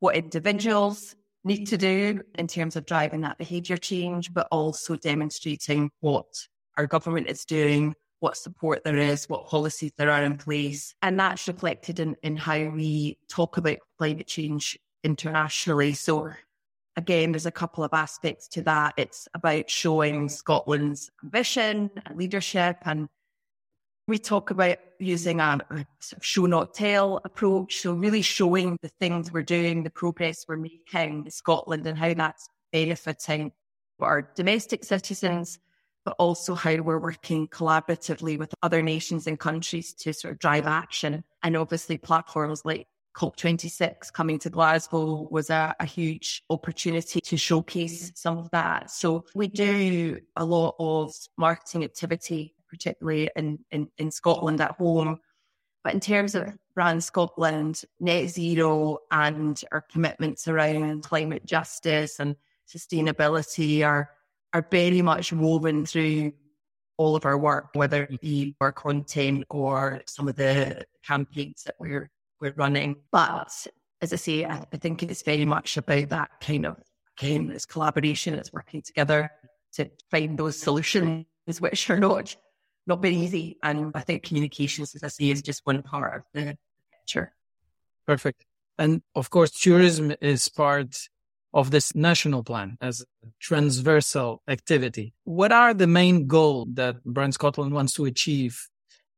what 0.00 0.16
individuals 0.16 1.14
need 1.44 1.66
to 1.66 1.78
do 1.78 2.20
in 2.36 2.46
terms 2.46 2.76
of 2.76 2.86
driving 2.86 3.22
that 3.22 3.38
behaviour 3.38 3.76
change, 3.76 4.32
but 4.32 4.48
also 4.50 4.96
demonstrating 4.96 5.90
what 6.00 6.26
our 6.76 6.86
government 6.86 7.28
is 7.28 7.44
doing, 7.44 7.94
what 8.20 8.36
support 8.36 8.84
there 8.84 8.98
is, 8.98 9.28
what 9.28 9.46
policies 9.46 9.92
there 9.96 10.10
are 10.10 10.22
in 10.22 10.36
place. 10.36 10.94
And 11.02 11.18
that's 11.18 11.48
reflected 11.48 12.00
in, 12.00 12.16
in 12.22 12.36
how 12.36 12.68
we 12.68 13.18
talk 13.28 13.56
about 13.56 13.78
climate 13.98 14.26
change 14.26 14.78
internationally. 15.02 15.94
So 15.94 16.30
again, 16.96 17.32
there's 17.32 17.46
a 17.46 17.50
couple 17.50 17.82
of 17.84 17.94
aspects 17.94 18.46
to 18.48 18.62
that. 18.62 18.94
It's 18.96 19.26
about 19.34 19.70
showing 19.70 20.28
Scotland's 20.28 21.10
ambition 21.24 21.90
and 22.04 22.18
leadership. 22.18 22.76
And 22.82 23.08
we 24.10 24.18
talk 24.18 24.50
about 24.50 24.76
using 24.98 25.40
a, 25.40 25.58
sort 26.00 26.18
of 26.18 26.26
show 26.26 26.46
not 26.46 26.74
tell 26.74 27.20
approach. 27.24 27.78
So 27.78 27.94
really 27.94 28.22
showing 28.22 28.76
the 28.82 28.88
things 28.88 29.32
we're 29.32 29.42
doing, 29.42 29.84
the 29.84 29.90
progress 29.90 30.44
we're 30.46 30.56
making 30.56 31.24
in 31.24 31.30
Scotland 31.30 31.86
and 31.86 31.96
how 31.96 32.12
that's 32.12 32.48
benefiting 32.72 33.52
our 34.00 34.30
domestic 34.34 34.84
citizens, 34.84 35.58
but 36.04 36.16
also 36.18 36.54
how 36.54 36.76
we're 36.76 36.98
working 36.98 37.48
collaboratively 37.48 38.38
with 38.38 38.54
other 38.62 38.82
nations 38.82 39.26
and 39.26 39.38
countries 39.38 39.94
to 39.94 40.12
sort 40.12 40.32
of 40.32 40.40
drive 40.40 40.66
action. 40.66 41.24
And 41.42 41.56
obviously 41.56 41.96
platforms 41.96 42.64
like 42.64 42.86
COP26 43.16 44.12
coming 44.12 44.38
to 44.40 44.50
Glasgow 44.50 45.28
was 45.30 45.50
a, 45.50 45.74
a, 45.80 45.84
huge 45.84 46.42
opportunity 46.48 47.20
to 47.20 47.36
showcase 47.36 48.12
some 48.14 48.38
of 48.38 48.50
that. 48.52 48.90
So 48.90 49.24
we 49.34 49.48
do 49.48 50.18
a 50.36 50.44
lot 50.44 50.76
of 50.78 51.12
marketing 51.36 51.84
activity, 51.84 52.54
particularly 52.70 53.30
in, 53.36 53.58
in, 53.70 53.88
in 53.98 54.10
Scotland 54.10 54.60
at 54.60 54.72
home. 54.72 55.18
But 55.82 55.94
in 55.94 56.00
terms 56.00 56.34
of 56.34 56.56
Brand 56.74 57.02
Scotland, 57.02 57.82
net 57.98 58.28
zero 58.28 58.98
and 59.10 59.62
our 59.72 59.80
commitments 59.80 60.46
around 60.46 61.02
climate 61.02 61.44
justice 61.44 62.20
and 62.20 62.36
sustainability 62.68 63.84
are 63.84 64.10
are 64.52 64.66
very 64.70 65.00
much 65.00 65.32
woven 65.32 65.86
through 65.86 66.32
all 66.96 67.14
of 67.14 67.24
our 67.24 67.38
work, 67.38 67.68
whether 67.74 68.02
it 68.04 68.20
be 68.20 68.56
our 68.60 68.72
content 68.72 69.44
or 69.48 70.02
some 70.06 70.28
of 70.28 70.36
the 70.36 70.84
campaigns 71.06 71.62
that 71.64 71.76
we're 71.78 72.10
we're 72.40 72.54
running. 72.56 72.96
But 73.10 73.66
as 74.02 74.12
I 74.12 74.16
say, 74.16 74.44
I, 74.44 74.64
I 74.72 74.76
think 74.76 75.02
it's 75.02 75.22
very 75.22 75.44
much 75.44 75.76
about 75.76 76.08
that 76.10 76.30
kind 76.40 76.66
of 76.66 76.76
again, 77.18 77.50
it's 77.50 77.66
collaboration, 77.66 78.34
it's 78.34 78.52
working 78.52 78.82
together 78.82 79.30
to 79.72 79.90
find 80.10 80.38
those 80.38 80.58
solutions 80.58 81.26
which 81.58 81.88
are 81.90 81.98
not 81.98 82.34
not 82.90 83.00
very 83.00 83.16
easy. 83.16 83.56
And 83.62 83.92
I 83.94 84.02
think 84.06 84.22
communications, 84.28 84.94
as 84.94 85.02
I 85.02 85.08
say, 85.08 85.30
is 85.30 85.40
just 85.50 85.60
one 85.64 85.82
part 85.82 86.12
of 86.18 86.22
the 86.34 86.58
picture. 86.92 87.32
Perfect. 88.06 88.44
And 88.78 89.02
of 89.14 89.30
course, 89.30 89.50
tourism 89.66 90.06
is 90.20 90.48
part 90.48 90.92
of 91.52 91.70
this 91.70 91.94
national 91.94 92.42
plan 92.44 92.68
as 92.80 92.94
a 93.00 93.28
transversal 93.48 94.42
activity. 94.46 95.06
What 95.24 95.52
are 95.52 95.72
the 95.74 95.86
main 95.86 96.26
goals 96.26 96.68
that 96.74 97.02
Brand 97.04 97.34
Scotland 97.34 97.72
wants 97.72 97.92
to 97.94 98.04
achieve 98.04 98.54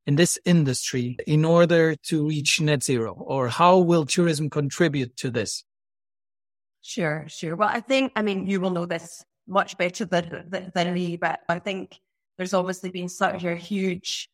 in 0.06 0.16
this 0.16 0.38
industry 0.44 1.16
in 1.26 1.44
order 1.44 1.94
to 2.08 2.26
reach 2.28 2.60
net 2.60 2.82
zero? 2.82 3.12
Or 3.34 3.48
how 3.48 3.78
will 3.78 4.06
tourism 4.06 4.50
contribute 4.50 5.16
to 5.22 5.30
this? 5.30 5.64
Sure, 6.82 7.24
sure. 7.28 7.54
Well, 7.54 7.70
I 7.78 7.80
think, 7.80 8.12
I 8.16 8.22
mean, 8.22 8.46
you 8.46 8.60
will 8.60 8.70
know 8.70 8.86
this 8.86 9.24
much 9.46 9.76
better 9.78 10.04
than, 10.04 10.46
than, 10.48 10.72
than 10.74 10.94
me, 10.94 11.16
but 11.16 11.40
I 11.48 11.58
think 11.58 12.00
there's 12.42 12.54
obviously 12.54 12.90
been 12.90 13.08
such 13.08 13.44
a 13.44 13.54
huge 13.54 14.28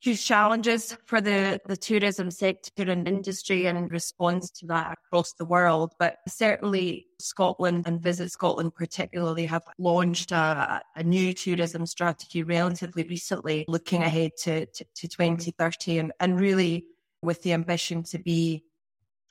huge 0.00 0.22
challenges 0.22 0.98
for 1.06 1.20
the, 1.20 1.58
the 1.66 1.76
tourism 1.76 2.30
sector 2.30 2.90
and 2.90 3.08
industry 3.08 3.66
and 3.66 3.90
response 3.90 4.50
to 4.50 4.66
that 4.66 4.92
across 4.92 5.32
the 5.34 5.44
world. 5.44 5.94
But 5.98 6.16
certainly 6.28 7.06
Scotland 7.20 7.84
and 7.86 8.02
Visit 8.02 8.30
Scotland 8.32 8.74
particularly 8.74 9.46
have 9.46 9.62
launched 9.78 10.32
a, 10.32 10.82
a 10.96 11.02
new 11.04 11.32
tourism 11.32 11.86
strategy 11.86 12.42
relatively 12.42 13.04
recently, 13.04 13.64
looking 13.68 14.02
ahead 14.02 14.32
to, 14.40 14.66
to, 14.66 14.84
to 14.96 15.08
2030 15.08 15.98
and, 16.00 16.12
and 16.20 16.38
really 16.38 16.84
with 17.22 17.42
the 17.42 17.52
ambition 17.52 18.02
to 18.02 18.18
be 18.18 18.64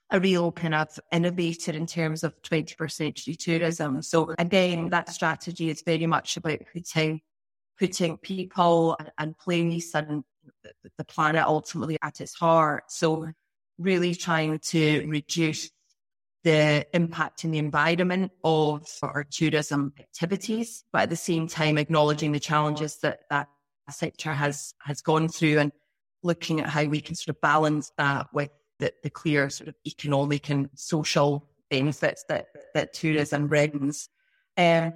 a 0.09 0.19
real 0.19 0.51
kind 0.53 0.73
of 0.73 0.87
innovator 1.11 1.73
in 1.73 1.85
terms 1.85 2.23
of 2.23 2.41
21st 2.43 2.91
century 2.91 3.35
tourism. 3.35 4.01
So 4.01 4.33
again, 4.39 4.89
that 4.89 5.09
strategy 5.09 5.69
is 5.69 5.81
very 5.81 6.07
much 6.07 6.37
about 6.37 6.59
putting 6.73 7.21
putting 7.81 8.15
people 8.17 8.95
and 9.17 9.35
place 9.39 9.95
and 9.95 10.23
the 10.99 11.03
planet 11.03 11.43
ultimately 11.43 11.97
at 12.03 12.21
its 12.21 12.35
heart. 12.35 12.83
So 12.89 13.27
really 13.79 14.13
trying 14.13 14.59
to 14.59 15.03
reduce 15.07 15.71
the 16.43 16.85
impact 16.93 17.43
in 17.43 17.49
the 17.49 17.57
environment 17.57 18.31
of 18.43 18.87
our 19.01 19.23
tourism 19.23 19.93
activities, 19.99 20.83
but 20.93 21.03
at 21.03 21.09
the 21.09 21.15
same 21.15 21.47
time 21.47 21.79
acknowledging 21.79 22.31
the 22.31 22.39
challenges 22.39 22.97
that 22.97 23.21
that 23.31 23.47
sector 23.89 24.31
has 24.31 24.73
has 24.81 25.01
gone 25.01 25.27
through 25.27 25.59
and 25.59 25.71
looking 26.23 26.61
at 26.61 26.69
how 26.69 26.85
we 26.85 27.01
can 27.01 27.15
sort 27.15 27.35
of 27.35 27.41
balance 27.41 27.91
that 27.97 28.27
with 28.31 28.49
the, 28.79 28.93
the 29.03 29.09
clear 29.09 29.49
sort 29.49 29.67
of 29.67 29.75
economic 29.85 30.49
and 30.49 30.69
social 30.75 31.49
benefits 31.69 32.23
that 32.29 32.47
that 32.75 32.93
tourism 32.93 33.47
brings. 33.47 34.07
Um, 34.55 34.93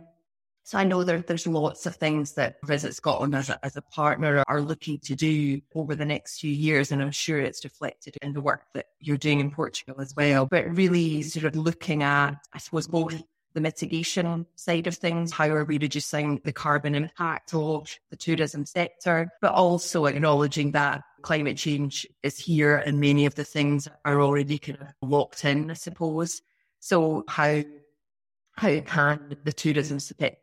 so 0.65 0.79
I 0.79 0.83
know 0.83 1.03
there, 1.03 1.21
there's 1.21 1.45
lots 1.45 1.85
of 1.85 1.95
things 1.95 2.33
that 2.33 2.55
Visit 2.65 2.95
Scotland 2.95 3.35
as 3.35 3.51
a, 3.51 3.63
as 3.63 3.77
a 3.77 3.83
partner 3.83 4.43
are 4.47 4.61
looking 4.61 4.97
to 5.01 5.15
do 5.15 5.61
over 5.75 5.93
the 5.93 6.05
next 6.05 6.39
few 6.39 6.51
years. 6.51 6.91
And 6.91 7.03
I'm 7.03 7.11
sure 7.11 7.39
it's 7.39 7.63
reflected 7.63 8.17
in 8.23 8.33
the 8.33 8.41
work 8.41 8.63
that 8.73 8.87
you're 8.99 9.15
doing 9.15 9.39
in 9.39 9.51
Portugal 9.51 10.01
as 10.01 10.15
well. 10.17 10.47
But 10.47 10.75
really 10.75 11.21
sort 11.21 11.45
of 11.45 11.55
looking 11.55 12.01
at, 12.01 12.31
I 12.51 12.57
suppose, 12.57 12.87
both 12.87 13.13
the 13.53 13.61
mitigation 13.61 14.47
side 14.55 14.87
of 14.87 14.97
things. 14.97 15.31
How 15.31 15.49
are 15.49 15.65
we 15.65 15.77
reducing 15.77 16.41
the 16.43 16.51
carbon 16.51 16.95
impact 16.95 17.53
of 17.53 17.87
the 18.09 18.17
tourism 18.17 18.65
sector? 18.65 19.29
But 19.41 19.53
also 19.53 20.07
acknowledging 20.07 20.71
that 20.71 21.03
climate 21.21 21.57
change 21.57 22.07
is 22.23 22.39
here 22.39 22.77
and 22.77 22.99
many 22.99 23.27
of 23.27 23.35
the 23.35 23.45
things 23.45 23.87
are 24.03 24.19
already 24.19 24.57
kind 24.57 24.79
of 24.81 24.87
locked 25.07 25.45
in, 25.45 25.69
I 25.69 25.75
suppose. 25.75 26.41
So 26.79 27.23
how 27.27 27.61
how 28.57 28.79
can 28.81 29.35
the 29.43 29.53
tourism 29.53 29.99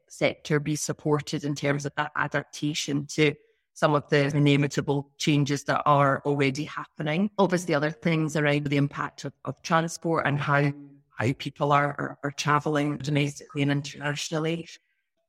sector 0.08 0.60
be 0.60 0.76
supported 0.76 1.44
in 1.44 1.54
terms 1.54 1.86
of 1.86 1.94
that 1.96 2.12
adaptation 2.16 3.06
to 3.06 3.34
some 3.74 3.94
of 3.94 4.06
the 4.10 4.26
inevitable 4.36 5.10
changes 5.16 5.64
that 5.64 5.82
are 5.86 6.22
already 6.26 6.64
happening? 6.64 7.30
Obviously, 7.38 7.74
other 7.74 7.90
things 7.90 8.36
around 8.36 8.66
the 8.66 8.76
impact 8.76 9.24
of, 9.24 9.32
of 9.44 9.60
transport 9.62 10.26
and 10.26 10.38
how 10.38 10.72
how 11.16 11.32
people 11.38 11.72
are, 11.72 11.94
are, 11.98 12.18
are 12.24 12.30
traveling 12.32 12.96
domestically 12.98 13.62
and 13.62 13.70
internationally. 13.70 14.66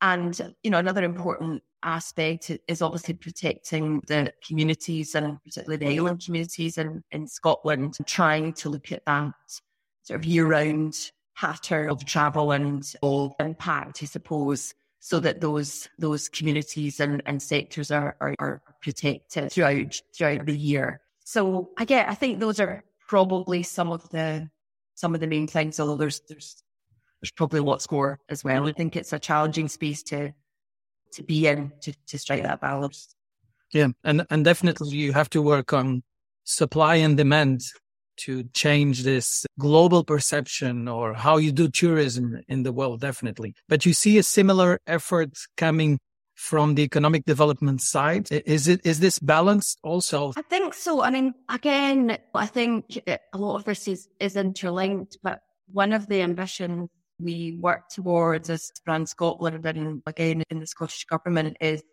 And 0.02 0.54
you 0.64 0.72
know, 0.72 0.80
another 0.80 1.04
important 1.04 1.62
aspect 1.84 2.52
is 2.68 2.82
obviously 2.82 3.14
protecting 3.14 4.02
the 4.08 4.34
communities 4.46 5.16
and 5.16 5.42
particularly 5.44 5.78
the 5.78 6.00
island 6.00 6.24
communities 6.24 6.78
in, 6.78 7.04
in 7.12 7.28
Scotland, 7.28 7.98
trying 8.06 8.54
to 8.54 8.70
look 8.70 8.92
at 8.92 9.06
that 9.06 9.34
sort 10.04 10.20
of 10.20 10.26
year 10.26 10.48
round 10.48 11.12
pattern 11.36 11.90
of 11.90 12.06
travel 12.06 12.52
and 12.52 12.94
of 13.02 13.34
impact, 13.40 14.00
I 14.02 14.06
suppose, 14.06 14.74
so 15.00 15.20
that 15.20 15.42
those 15.42 15.90
those 16.00 16.30
communities 16.30 17.00
and, 17.00 17.22
and 17.26 17.42
sectors 17.42 17.92
are, 17.92 18.16
are, 18.22 18.36
are 18.40 18.62
protected 18.82 19.52
throughout 19.52 20.02
throughout 20.16 20.46
the 20.46 20.58
year. 20.58 21.02
So 21.26 21.72
again, 21.78 22.06
I 22.08 22.16
think 22.16 22.40
those 22.40 22.60
are 22.60 22.84
probably 23.08 23.64
some 23.64 23.92
of 23.92 24.10
the 24.10 24.50
some 24.96 25.14
of 25.14 25.22
the 25.22 25.28
main 25.28 25.48
things, 25.48 25.80
although 25.80 25.98
there's 25.98 26.22
there's 26.30 26.64
there's 27.22 27.32
probably 27.32 27.62
lots 27.62 27.90
more 27.92 28.20
as 28.30 28.44
well. 28.44 28.68
I 28.68 28.74
think 28.74 28.96
it's 28.96 29.14
a 29.14 29.20
challenging 29.20 29.68
space 29.68 30.04
to 30.04 30.34
to 31.14 31.24
be 31.24 31.48
in 31.48 31.72
to, 31.82 31.94
to 32.08 32.18
strike 32.18 32.44
that 32.44 32.62
balance. 32.62 33.16
Yeah, 33.72 33.90
and 34.04 34.26
and 34.30 34.46
definitely 34.46 34.90
you 34.90 35.14
have 35.14 35.30
to 35.32 35.42
work 35.42 35.74
on 35.74 36.04
supply 36.44 36.96
and 36.96 37.18
demand 37.18 37.62
to 38.26 38.44
change 38.54 39.04
this 39.04 39.46
global 39.60 40.04
perception 40.04 40.88
or 40.88 41.14
how 41.14 41.38
you 41.38 41.52
do 41.52 41.68
tourism 41.68 42.42
in 42.48 42.64
the 42.64 42.72
world, 42.72 43.02
definitely. 43.02 43.56
But 43.68 43.86
you 43.86 43.94
see 43.94 44.18
a 44.18 44.24
similar 44.24 44.80
effort 44.88 45.32
coming 45.58 46.00
from 46.36 46.76
the 46.76 46.84
economic 46.84 47.26
development 47.26 47.82
side. 47.82 48.28
Is 48.32 48.68
it 48.68 48.82
is 48.86 49.00
this 49.00 49.20
balanced 49.20 49.80
also? 49.84 50.34
I 50.36 50.42
think 50.42 50.74
so. 50.74 51.02
I 51.02 51.10
mean, 51.10 51.34
again, 51.50 52.18
I 52.34 52.46
think 52.48 52.98
a 53.08 53.38
lot 53.38 53.56
of 53.56 53.66
this 53.66 53.88
is, 53.88 54.10
is 54.20 54.36
interlinked, 54.36 55.18
but 55.24 55.42
one 55.72 55.94
of 55.94 56.08
the 56.08 56.22
ambitions 56.22 56.90
we 57.20 57.58
work 57.62 57.90
towards 57.90 58.50
as 58.50 58.72
Brand 58.86 59.08
Scotland 59.08 59.66
and 59.66 60.02
again 60.06 60.44
in 60.50 60.60
the 60.60 60.68
Scottish 60.68 61.06
Government 61.06 61.58
is 61.62 61.84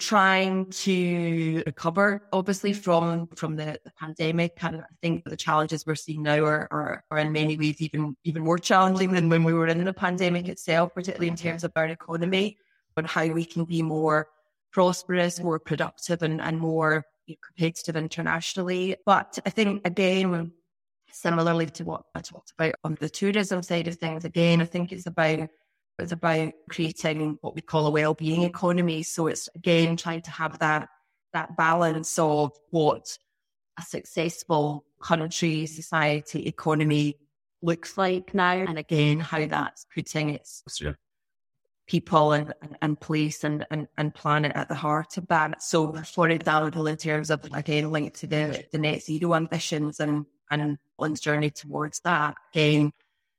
trying 0.00 0.66
to 0.70 1.62
recover, 1.66 2.22
obviously, 2.32 2.72
mm-hmm. 2.72 2.80
from 2.80 3.26
from 3.36 3.56
the, 3.56 3.78
the, 3.84 3.92
pandemic. 3.98 4.58
And 4.62 4.80
I 4.80 4.94
think 5.00 5.24
the 5.24 5.36
challenges 5.36 5.86
we're 5.86 5.94
seeing 5.94 6.22
now 6.22 6.44
are, 6.44 6.66
are, 6.70 7.04
are, 7.10 7.18
in 7.18 7.30
many 7.32 7.56
ways 7.56 7.80
even 7.80 8.16
even 8.24 8.42
more 8.42 8.58
challenging 8.58 9.12
than 9.12 9.28
when 9.28 9.44
we 9.44 9.52
were 9.52 9.68
in 9.68 9.84
the 9.84 9.92
pandemic 9.92 10.48
itself, 10.48 10.94
particularly 10.94 11.28
in 11.28 11.34
mm-hmm. 11.34 11.48
terms 11.48 11.64
of 11.64 11.72
our 11.76 11.86
economy 11.86 12.56
and 12.96 13.06
how 13.06 13.26
we 13.26 13.44
can 13.44 13.64
be 13.64 13.82
more 13.82 14.28
prosperous, 14.72 15.40
more 15.40 15.58
productive, 15.58 16.22
and, 16.22 16.40
and 16.40 16.58
more 16.58 17.04
you 17.26 17.34
know, 17.34 17.38
competitive 17.46 17.96
internationally. 17.96 18.96
But 19.06 19.38
I 19.46 19.50
think 19.50 19.86
again, 19.86 20.52
similarly 21.12 21.66
to 21.66 21.84
what 21.84 22.02
I 22.14 22.20
talked 22.20 22.52
about 22.58 22.74
on 22.82 22.96
the 22.98 23.08
tourism 23.08 23.62
side 23.62 23.88
of 23.88 23.96
things, 23.96 24.24
again, 24.24 24.60
I 24.62 24.64
think 24.64 24.92
it's 24.92 25.06
about 25.06 25.48
it's 25.98 26.12
about 26.12 26.52
creating 26.70 27.38
what 27.40 27.54
we 27.54 27.60
call 27.60 27.86
a 27.86 27.90
well-being 27.90 28.42
economy. 28.42 29.02
So 29.02 29.26
it's 29.26 29.48
again 29.54 29.96
trying 29.96 30.22
to 30.22 30.30
have 30.30 30.58
that 30.60 30.88
that 31.32 31.56
balance 31.56 32.18
of 32.18 32.52
what 32.70 33.18
a 33.78 33.82
successful 33.82 34.84
country, 35.02 35.66
society, 35.66 36.46
economy 36.46 37.16
looks 37.62 37.96
like 37.96 38.34
now. 38.34 38.52
And 38.52 38.78
again, 38.78 39.20
how 39.20 39.46
that's 39.46 39.86
putting 39.94 40.30
its 40.30 40.62
people 41.86 42.32
and, 42.32 42.54
and, 42.62 42.76
and 42.82 43.00
place 43.00 43.44
and, 43.44 43.66
and, 43.70 43.88
and 43.96 44.14
planet 44.14 44.52
at 44.54 44.68
the 44.68 44.74
heart 44.74 45.16
of 45.18 45.26
that. 45.28 45.62
So, 45.62 45.92
for 45.92 46.28
example, 46.28 46.86
in 46.86 46.96
terms 46.96 47.30
of, 47.30 47.44
again, 47.52 47.90
linked 47.90 48.16
to 48.20 48.26
the, 48.26 48.64
the 48.72 48.78
net 48.78 49.02
zero 49.02 49.34
ambitions 49.34 50.00
and, 50.00 50.26
and 50.50 50.78
one's 50.98 51.20
journey 51.20 51.50
towards 51.50 52.00
that, 52.00 52.36
again, 52.52 52.92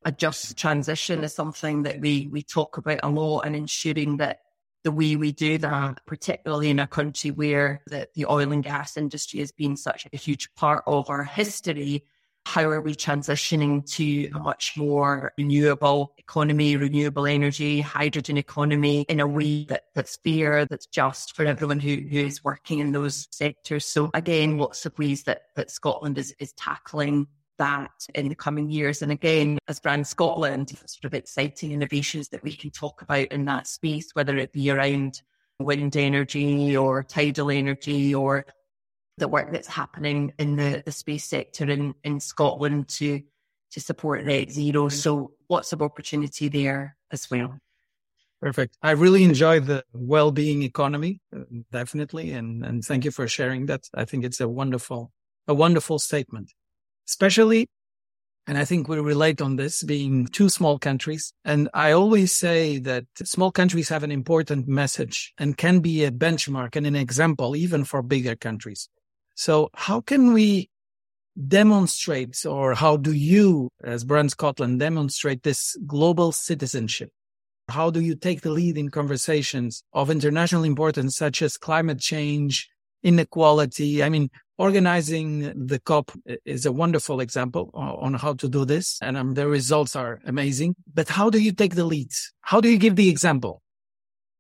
a 0.04 0.12
just 0.12 0.58
transition 0.58 1.24
is 1.24 1.34
something 1.34 1.84
that 1.84 2.00
we, 2.00 2.28
we 2.32 2.42
talk 2.42 2.78
about 2.78 3.00
a 3.04 3.10
lot 3.10 3.42
and 3.42 3.56
ensuring 3.56 4.18
that 4.18 4.40
the 4.84 4.92
way 4.92 5.16
we 5.16 5.32
do 5.32 5.58
that, 5.60 6.04
particularly 6.08 6.70
in 6.70 6.80
a 6.80 6.88
country 6.88 7.30
where 7.30 7.82
the, 7.88 8.08
the 8.16 8.26
oil 8.26 8.52
and 8.52 8.64
gas 8.64 8.98
industry 8.98 9.40
has 9.40 9.52
been 9.52 9.78
such 9.78 10.08
a 10.12 10.18
huge 10.18 10.54
part 10.56 10.84
of 10.88 11.10
our 11.10 11.24
history. 11.24 12.04
How 12.48 12.64
are 12.64 12.82
we 12.82 12.96
transitioning 12.96 13.86
to 13.98 14.32
a 14.36 14.40
much 14.40 14.76
more 14.76 15.34
renewable 15.38 16.14
economy, 16.18 16.76
renewable 16.76 17.28
energy, 17.28 17.82
hydrogen 17.82 18.38
economy 18.38 19.06
in 19.08 19.20
a 19.20 19.28
way 19.28 19.66
that, 19.66 19.84
that's 19.94 20.18
fair, 20.18 20.66
that's 20.66 20.88
just 20.88 21.36
for 21.36 21.46
everyone 21.46 21.80
who, 21.80 21.98
who 21.98 22.18
is 22.18 22.44
working 22.44 22.80
in 22.80 22.92
those 22.92 23.28
sectors? 23.30 23.86
So 23.86 24.10
again, 24.16 24.58
lots 24.58 24.88
of 24.88 24.98
ways 24.98 25.24
that, 25.26 25.44
that 25.56 25.70
Scotland 25.70 26.18
is, 26.18 26.34
is 26.40 26.54
tackling 26.54 27.28
that 27.62 27.92
in 28.16 28.28
the 28.28 28.36
coming 28.36 28.72
years. 28.72 29.04
And 29.04 29.12
again, 29.12 29.60
as 29.68 29.80
Brand 29.80 30.08
Scotland, 30.08 30.70
sort 30.88 31.06
of 31.06 31.14
exciting 31.14 31.72
innovations 31.72 32.30
that 32.30 32.44
we 32.44 32.54
can 32.54 32.72
talk 32.72 33.04
about 33.04 33.28
in 33.28 33.46
that 33.46 33.68
space, 33.68 34.10
whether 34.14 34.36
it 34.36 34.52
be 34.52 34.72
around 34.72 35.22
wind 35.60 35.96
energy 35.96 36.76
or 36.76 37.04
tidal 37.04 37.52
energy 37.52 38.16
or 38.16 38.46
the 39.18 39.28
work 39.28 39.52
that's 39.52 39.68
happening 39.68 40.34
in 40.40 40.56
the, 40.56 40.82
the 40.86 40.92
space 40.92 41.26
sector 41.26 41.70
in, 41.70 41.94
in 42.04 42.20
Scotland 42.20 42.88
to 42.88 43.22
to 43.74 43.80
support 43.80 44.26
net 44.26 44.52
zero. 44.52 44.90
So 44.90 45.32
lots 45.48 45.72
of 45.72 45.82
opportunity 45.82 46.50
there 46.50 46.98
as 47.12 47.30
well. 47.32 47.58
Perfect. 48.42 48.76
I 48.82 48.92
really 48.92 49.24
enjoy 49.24 49.62
the 49.62 49.86
well-being 49.94 50.64
economy, 50.64 51.22
uh, 51.34 51.44
definitely, 51.72 52.32
and 52.32 52.66
and 52.66 52.84
thank 52.84 53.06
you 53.06 53.12
for 53.12 53.28
sharing 53.28 53.68
that. 53.68 53.84
I 53.94 54.06
think 54.06 54.26
it's 54.26 54.42
a 54.42 54.48
wonderful 54.48 55.12
a 55.48 55.54
wonderful 55.54 56.00
statement 56.00 56.52
especially, 57.12 57.68
and 58.48 58.58
I 58.58 58.66
think 58.66 58.88
we 58.88 58.98
relate 59.00 59.42
on 59.42 59.56
this 59.56 59.84
being 59.84 60.26
two 60.28 60.50
small 60.50 60.80
countries. 60.80 61.34
And 61.46 61.70
I 61.74 61.92
always 61.92 62.32
say 62.32 62.80
that 62.80 63.06
small 63.24 63.52
countries 63.52 63.90
have 63.90 64.04
an 64.04 64.12
important 64.12 64.68
message 64.68 65.34
and 65.38 65.58
can 65.58 65.80
be 65.80 66.04
a 66.04 66.12
benchmark 66.12 66.76
and 66.76 66.88
an 66.88 66.96
example 66.96 67.56
even 67.56 67.84
for 67.84 68.02
bigger 68.02 68.36
countries. 68.36 68.90
So 69.36 69.70
how 69.76 70.02
can 70.02 70.34
we 70.34 70.70
demonstrate 71.48 72.46
or 72.46 72.74
how 72.74 72.98
do 72.98 73.14
you 73.14 73.70
as 73.84 74.04
Brand 74.04 74.32
Scotland 74.32 74.80
demonstrate 74.80 75.44
this 75.44 75.78
global 75.86 76.32
citizenship? 76.32 77.10
How 77.70 77.90
do 77.90 78.02
you 78.02 78.16
take 78.16 78.42
the 78.42 78.52
lead 78.52 78.78
in 78.78 78.90
conversations 78.90 79.84
of 79.94 80.10
international 80.10 80.64
importance 80.64 81.16
such 81.16 81.42
as 81.42 81.58
climate 81.58 82.00
change, 82.00 82.70
inequality? 83.04 84.04
I 84.04 84.10
mean, 84.10 84.30
Organizing 84.62 85.66
the 85.66 85.80
COP 85.80 86.12
is 86.46 86.68
a 86.68 86.72
wonderful 86.72 87.20
example 87.20 87.72
on 87.74 88.14
how 88.14 88.34
to 88.34 88.48
do 88.48 88.64
this, 88.64 89.00
and 89.02 89.18
um, 89.18 89.34
the 89.34 89.48
results 89.48 89.96
are 89.96 90.22
amazing. 90.28 90.76
But 90.94 91.10
how 91.10 91.32
do 91.32 91.40
you 91.40 91.52
take 91.52 91.74
the 91.74 91.84
lead? 91.84 92.12
How 92.42 92.62
do 92.62 92.70
you 92.70 92.78
give 92.78 92.96
the 92.96 93.10
example? 93.10 93.64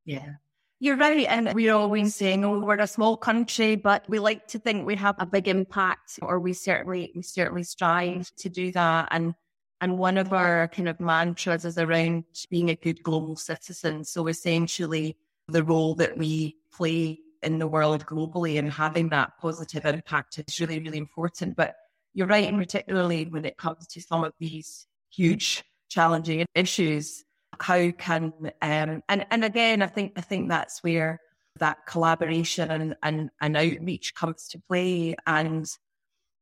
Yeah. 0.06 0.34
You're 0.80 0.98
right. 0.98 1.26
And 1.28 1.52
we're 1.56 1.74
always 1.74 2.14
saying, 2.14 2.46
oh, 2.46 2.60
we're 2.60 2.76
a 2.76 2.86
small 2.86 3.18
country, 3.18 3.76
but 3.76 4.06
we 4.08 4.20
like 4.20 4.46
to 4.50 4.60
think 4.60 4.86
we 4.86 4.96
have 4.96 5.16
a 5.18 5.26
big 5.26 5.48
impact, 5.48 6.20
or 6.22 6.40
we 6.40 6.54
certainly, 6.54 7.12
we 7.16 7.24
certainly 7.24 7.64
strive 7.64 8.30
to 8.38 8.48
do 8.48 8.72
that. 8.74 9.08
And, 9.10 9.34
and 9.80 9.98
one 9.98 10.20
of 10.20 10.34
our 10.34 10.68
kind 10.68 10.88
of 10.88 11.00
mantras 11.00 11.66
is 11.66 11.80
around 11.80 12.26
being 12.52 12.70
a 12.70 12.76
good 12.76 13.02
global 13.02 13.38
citizen. 13.38 14.04
So 14.04 14.28
essentially 14.28 15.18
the 15.48 15.64
role 15.64 15.96
that 15.96 16.16
we 16.16 16.58
play 16.72 17.22
in 17.44 17.60
the 17.60 17.68
world 17.68 18.06
globally 18.06 18.60
and 18.60 18.72
having 18.72 19.10
that 19.10 19.32
positive 19.40 19.86
impact 19.86 20.40
is 20.40 20.60
really, 20.60 20.80
really 20.80 20.98
important. 20.98 21.56
But 21.56 21.76
you're 22.14 22.28
right, 22.28 22.48
and 22.48 22.58
particularly 22.58 23.26
when 23.26 23.46
it 23.46 23.58
comes 23.58 23.88
to 23.88 24.02
some 24.02 24.24
of 24.24 24.34
these 24.40 24.86
huge 25.10 25.64
challenging 25.90 26.46
issues, 26.56 27.24
how 27.60 27.92
can 27.92 28.34
um, 28.62 29.04
and 29.10 29.26
and 29.30 29.44
again, 29.46 29.82
I 29.82 29.88
think 29.88 30.14
I 30.16 30.22
think 30.22 30.50
that's 30.50 30.84
where 30.84 31.20
that 31.60 31.86
collaboration 31.86 32.72
and, 32.72 32.96
and, 33.04 33.30
and 33.42 33.58
outreach 33.58 34.16
comes 34.16 34.48
to 34.50 34.62
play. 34.68 35.16
And 35.28 35.68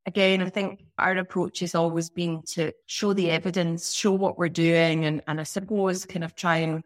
again, 0.06 0.42
I 0.42 0.50
think 0.50 0.86
our 0.98 1.18
approach 1.18 1.60
has 1.60 1.76
always 1.76 2.10
been 2.10 2.44
to 2.54 2.72
show 2.86 3.14
the 3.14 3.32
evidence, 3.32 3.92
show 3.92 4.12
what 4.12 4.38
we're 4.38 4.50
doing, 4.50 5.06
and, 5.06 5.22
and 5.28 5.40
I 5.40 5.44
suppose 5.44 6.06
kind 6.06 6.24
of 6.24 6.36
try 6.36 6.58
and 6.58 6.84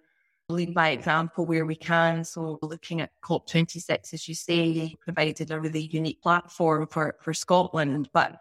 lead 0.53 0.73
by 0.73 0.89
example 0.89 1.45
where 1.45 1.65
we 1.65 1.75
can. 1.75 2.23
So 2.23 2.59
looking 2.61 3.01
at 3.01 3.11
COP26, 3.23 4.13
as 4.13 4.27
you 4.27 4.35
say, 4.35 4.95
provided 5.01 5.51
a 5.51 5.59
really 5.59 5.89
unique 5.91 6.21
platform 6.21 6.87
for, 6.87 7.15
for 7.21 7.33
Scotland. 7.33 8.09
But 8.13 8.39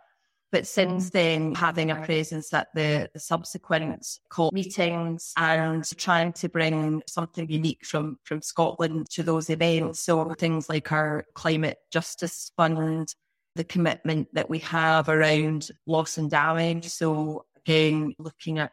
but 0.53 0.67
since 0.67 1.09
mm. 1.09 1.13
then, 1.13 1.55
having 1.55 1.91
a 1.91 2.05
presence 2.05 2.53
at 2.53 2.69
the, 2.75 3.09
the 3.15 3.19
subsequent 3.19 4.07
COP 4.29 4.53
meetings 4.53 5.33
and 5.39 5.83
trying 5.97 6.35
to 6.35 6.49
bring 6.51 7.03
something 7.09 7.49
unique 7.49 7.87
from, 7.87 8.19
from 8.25 8.43
Scotland 8.43 9.09
to 9.13 9.23
those 9.23 9.49
events. 9.49 10.03
So 10.03 10.35
things 10.35 10.69
like 10.69 10.93
our 10.93 11.25
climate 11.35 11.79
justice 11.91 12.53
fund, 12.55 13.15
the 13.55 13.65
commitment 13.65 14.29
that 14.35 14.51
we 14.51 14.59
have 14.59 15.09
around 15.09 15.71
loss 15.87 16.19
and 16.19 16.31
damage. 16.31 16.87
So 16.89 17.47
again, 17.65 18.15
looking 18.19 18.59
at 18.59 18.73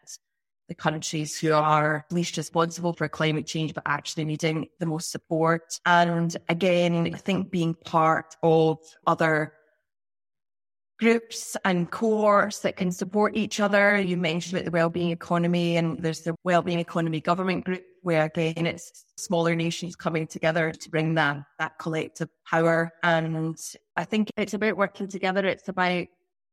the 0.69 0.75
countries 0.75 1.37
who 1.37 1.51
are 1.51 2.05
least 2.11 2.37
responsible 2.37 2.93
for 2.93 3.09
climate 3.09 3.45
change, 3.45 3.73
but 3.73 3.83
actually 3.85 4.23
needing 4.23 4.67
the 4.79 4.85
most 4.85 5.11
support. 5.11 5.79
And 5.85 6.35
again, 6.47 7.11
I 7.13 7.17
think 7.17 7.51
being 7.51 7.73
part 7.73 8.37
of 8.41 8.77
other 9.05 9.53
groups 10.99 11.57
and 11.65 11.89
cohorts 11.89 12.59
that 12.59 12.75
can 12.75 12.91
support 12.91 13.35
each 13.35 13.59
other. 13.59 13.99
You 13.99 14.17
mentioned 14.17 14.53
about 14.53 14.65
the 14.65 14.71
wellbeing 14.71 15.11
economy 15.11 15.77
and 15.77 15.97
there's 15.99 16.21
the 16.21 16.35
wellbeing 16.43 16.79
economy 16.79 17.21
government 17.21 17.65
group 17.65 17.83
where 18.01 18.25
again 18.25 18.65
it's 18.65 19.05
smaller 19.17 19.55
nations 19.55 19.95
coming 19.95 20.27
together 20.27 20.71
to 20.71 20.89
bring 20.89 21.15
that 21.15 21.37
that 21.57 21.79
collective 21.79 22.29
power. 22.45 22.91
And 23.01 23.57
I 23.95 24.03
think 24.03 24.29
it's 24.37 24.53
about 24.53 24.77
working 24.77 25.07
together. 25.07 25.45
It's 25.45 25.69
about 25.69 26.07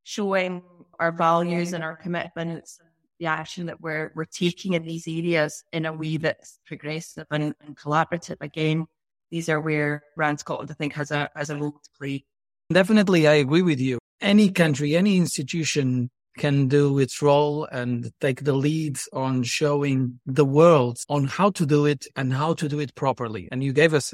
showing 0.04 0.62
our 1.00 1.10
values 1.10 1.72
and 1.72 1.82
our 1.82 1.96
commitments 1.96 2.78
the 3.18 3.26
action 3.26 3.66
that 3.66 3.80
we're 3.80 4.12
we're 4.14 4.24
taking 4.24 4.74
in 4.74 4.84
these 4.84 5.08
areas 5.08 5.64
in 5.72 5.86
a 5.86 5.92
way 5.92 6.16
that's 6.16 6.58
progressive 6.66 7.26
and, 7.30 7.54
and 7.60 7.76
collaborative. 7.76 8.36
Again, 8.40 8.86
these 9.30 9.48
are 9.48 9.60
where 9.60 10.02
Brand 10.16 10.40
Scotland, 10.40 10.70
I 10.70 10.74
think, 10.74 10.92
has 10.94 11.10
a 11.10 11.30
has 11.34 11.50
a 11.50 11.56
role 11.56 11.72
to 11.72 11.90
play. 11.98 12.24
Definitely, 12.72 13.26
I 13.26 13.34
agree 13.34 13.62
with 13.62 13.80
you. 13.80 13.98
Any 14.20 14.50
country, 14.50 14.96
any 14.96 15.16
institution 15.16 16.10
can 16.38 16.68
do 16.68 16.98
its 16.98 17.22
role 17.22 17.64
and 17.72 18.10
take 18.20 18.44
the 18.44 18.52
lead 18.52 18.98
on 19.12 19.42
showing 19.42 20.20
the 20.26 20.44
world 20.44 20.98
on 21.08 21.24
how 21.24 21.50
to 21.50 21.64
do 21.64 21.86
it 21.86 22.06
and 22.14 22.32
how 22.32 22.52
to 22.54 22.68
do 22.68 22.78
it 22.78 22.94
properly. 22.94 23.48
And 23.50 23.64
you 23.64 23.72
gave 23.72 23.94
us 23.94 24.12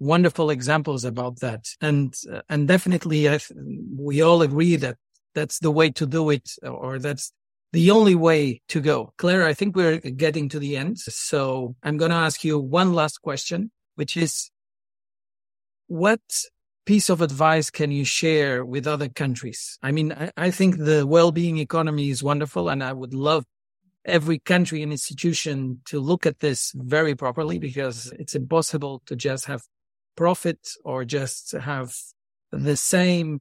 wonderful 0.00 0.50
examples 0.50 1.04
about 1.04 1.40
that. 1.40 1.66
And 1.80 2.14
and 2.48 2.68
definitely, 2.68 3.28
I, 3.28 3.38
we 3.96 4.22
all 4.22 4.42
agree 4.42 4.76
that 4.76 4.96
that's 5.34 5.58
the 5.58 5.70
way 5.70 5.90
to 5.90 6.06
do 6.06 6.30
it, 6.30 6.50
or 6.62 6.98
that's 6.98 7.32
the 7.72 7.90
only 7.90 8.14
way 8.14 8.62
to 8.68 8.80
go. 8.80 9.12
Claire, 9.18 9.46
I 9.46 9.54
think 9.54 9.76
we're 9.76 9.98
getting 9.98 10.48
to 10.50 10.58
the 10.58 10.76
end. 10.76 10.98
So 10.98 11.76
I'm 11.82 11.96
going 11.96 12.10
to 12.10 12.16
ask 12.16 12.44
you 12.44 12.58
one 12.58 12.94
last 12.94 13.20
question, 13.20 13.70
which 13.96 14.16
is 14.16 14.50
what 15.86 16.20
piece 16.86 17.10
of 17.10 17.20
advice 17.20 17.68
can 17.70 17.90
you 17.90 18.04
share 18.04 18.64
with 18.64 18.86
other 18.86 19.08
countries? 19.08 19.78
I 19.82 19.92
mean, 19.92 20.12
I, 20.12 20.30
I 20.36 20.50
think 20.50 20.78
the 20.78 21.06
well-being 21.06 21.58
economy 21.58 22.08
is 22.08 22.22
wonderful 22.22 22.70
and 22.70 22.82
I 22.82 22.94
would 22.94 23.12
love 23.12 23.44
every 24.06 24.38
country 24.38 24.82
and 24.82 24.90
institution 24.90 25.80
to 25.84 26.00
look 26.00 26.24
at 26.24 26.40
this 26.40 26.72
very 26.74 27.14
properly 27.14 27.58
because 27.58 28.10
it's 28.18 28.34
impossible 28.34 29.02
to 29.04 29.14
just 29.14 29.44
have 29.44 29.62
profit 30.16 30.58
or 30.82 31.04
just 31.04 31.52
have 31.52 31.94
the 32.50 32.76
same 32.76 33.40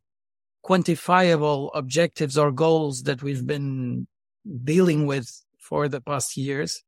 quantifiable 0.65 1.69
objectives 1.73 2.37
or 2.37 2.51
goals 2.51 3.03
that 3.03 3.23
we've 3.23 3.47
been 3.47 4.07
dealing 4.63 5.05
with 5.05 5.29
for 5.59 5.87
the 5.87 6.01
past 6.01 6.37
years. 6.37 6.83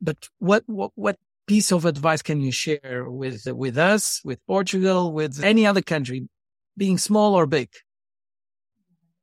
But 0.00 0.28
what, 0.38 0.62
what, 0.66 0.92
what 0.94 1.18
piece 1.46 1.72
of 1.72 1.84
advice 1.84 2.22
can 2.22 2.40
you 2.40 2.52
share 2.52 3.10
with, 3.10 3.46
with 3.46 3.76
us, 3.76 4.20
with 4.24 4.44
Portugal, 4.46 5.12
with 5.12 5.42
any 5.42 5.66
other 5.66 5.82
country, 5.82 6.28
being 6.76 6.98
small 6.98 7.34
or 7.34 7.46
big? 7.46 7.68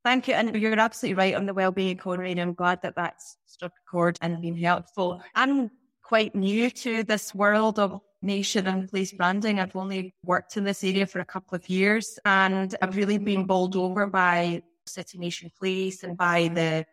Thank 0.04 0.28
you. 0.28 0.36
And 0.36 0.56
you're 0.56 0.80
absolutely 0.80 1.16
right 1.16 1.36
on 1.36 1.46
the 1.46 1.54
wellbeing. 1.54 2.00
And 2.06 2.40
I'm 2.40 2.54
glad 2.54 2.82
that 2.82 2.96
that's 2.96 3.38
struck 3.46 3.72
a 3.72 3.92
chord 3.92 4.18
and 4.22 4.42
been 4.42 4.58
helpful. 4.58 5.22
I'm 5.36 5.70
quite 6.02 6.34
new 6.36 6.70
to 6.70 7.04
this 7.04 7.36
world 7.36 7.80
of 7.80 8.00
nation 8.22 8.68
and 8.68 8.90
place 8.90 9.12
branding. 9.12 9.60
I've 9.60 9.76
only 9.76 10.14
worked 10.24 10.56
in 10.58 10.64
this 10.64 10.84
area 10.84 11.06
for 11.06 11.20
a 11.20 11.26
couple 11.26 11.56
of 11.56 11.68
years 11.70 12.18
and 12.26 12.76
I've 12.82 12.96
really 12.96 13.18
been 13.18 13.46
bowled 13.46 13.76
over 13.76 14.08
by 14.08 14.62
City 14.86 15.18
Nation 15.18 15.52
Place 15.60 16.04
and 16.04 16.18
by 16.18 16.50
the 16.54 16.86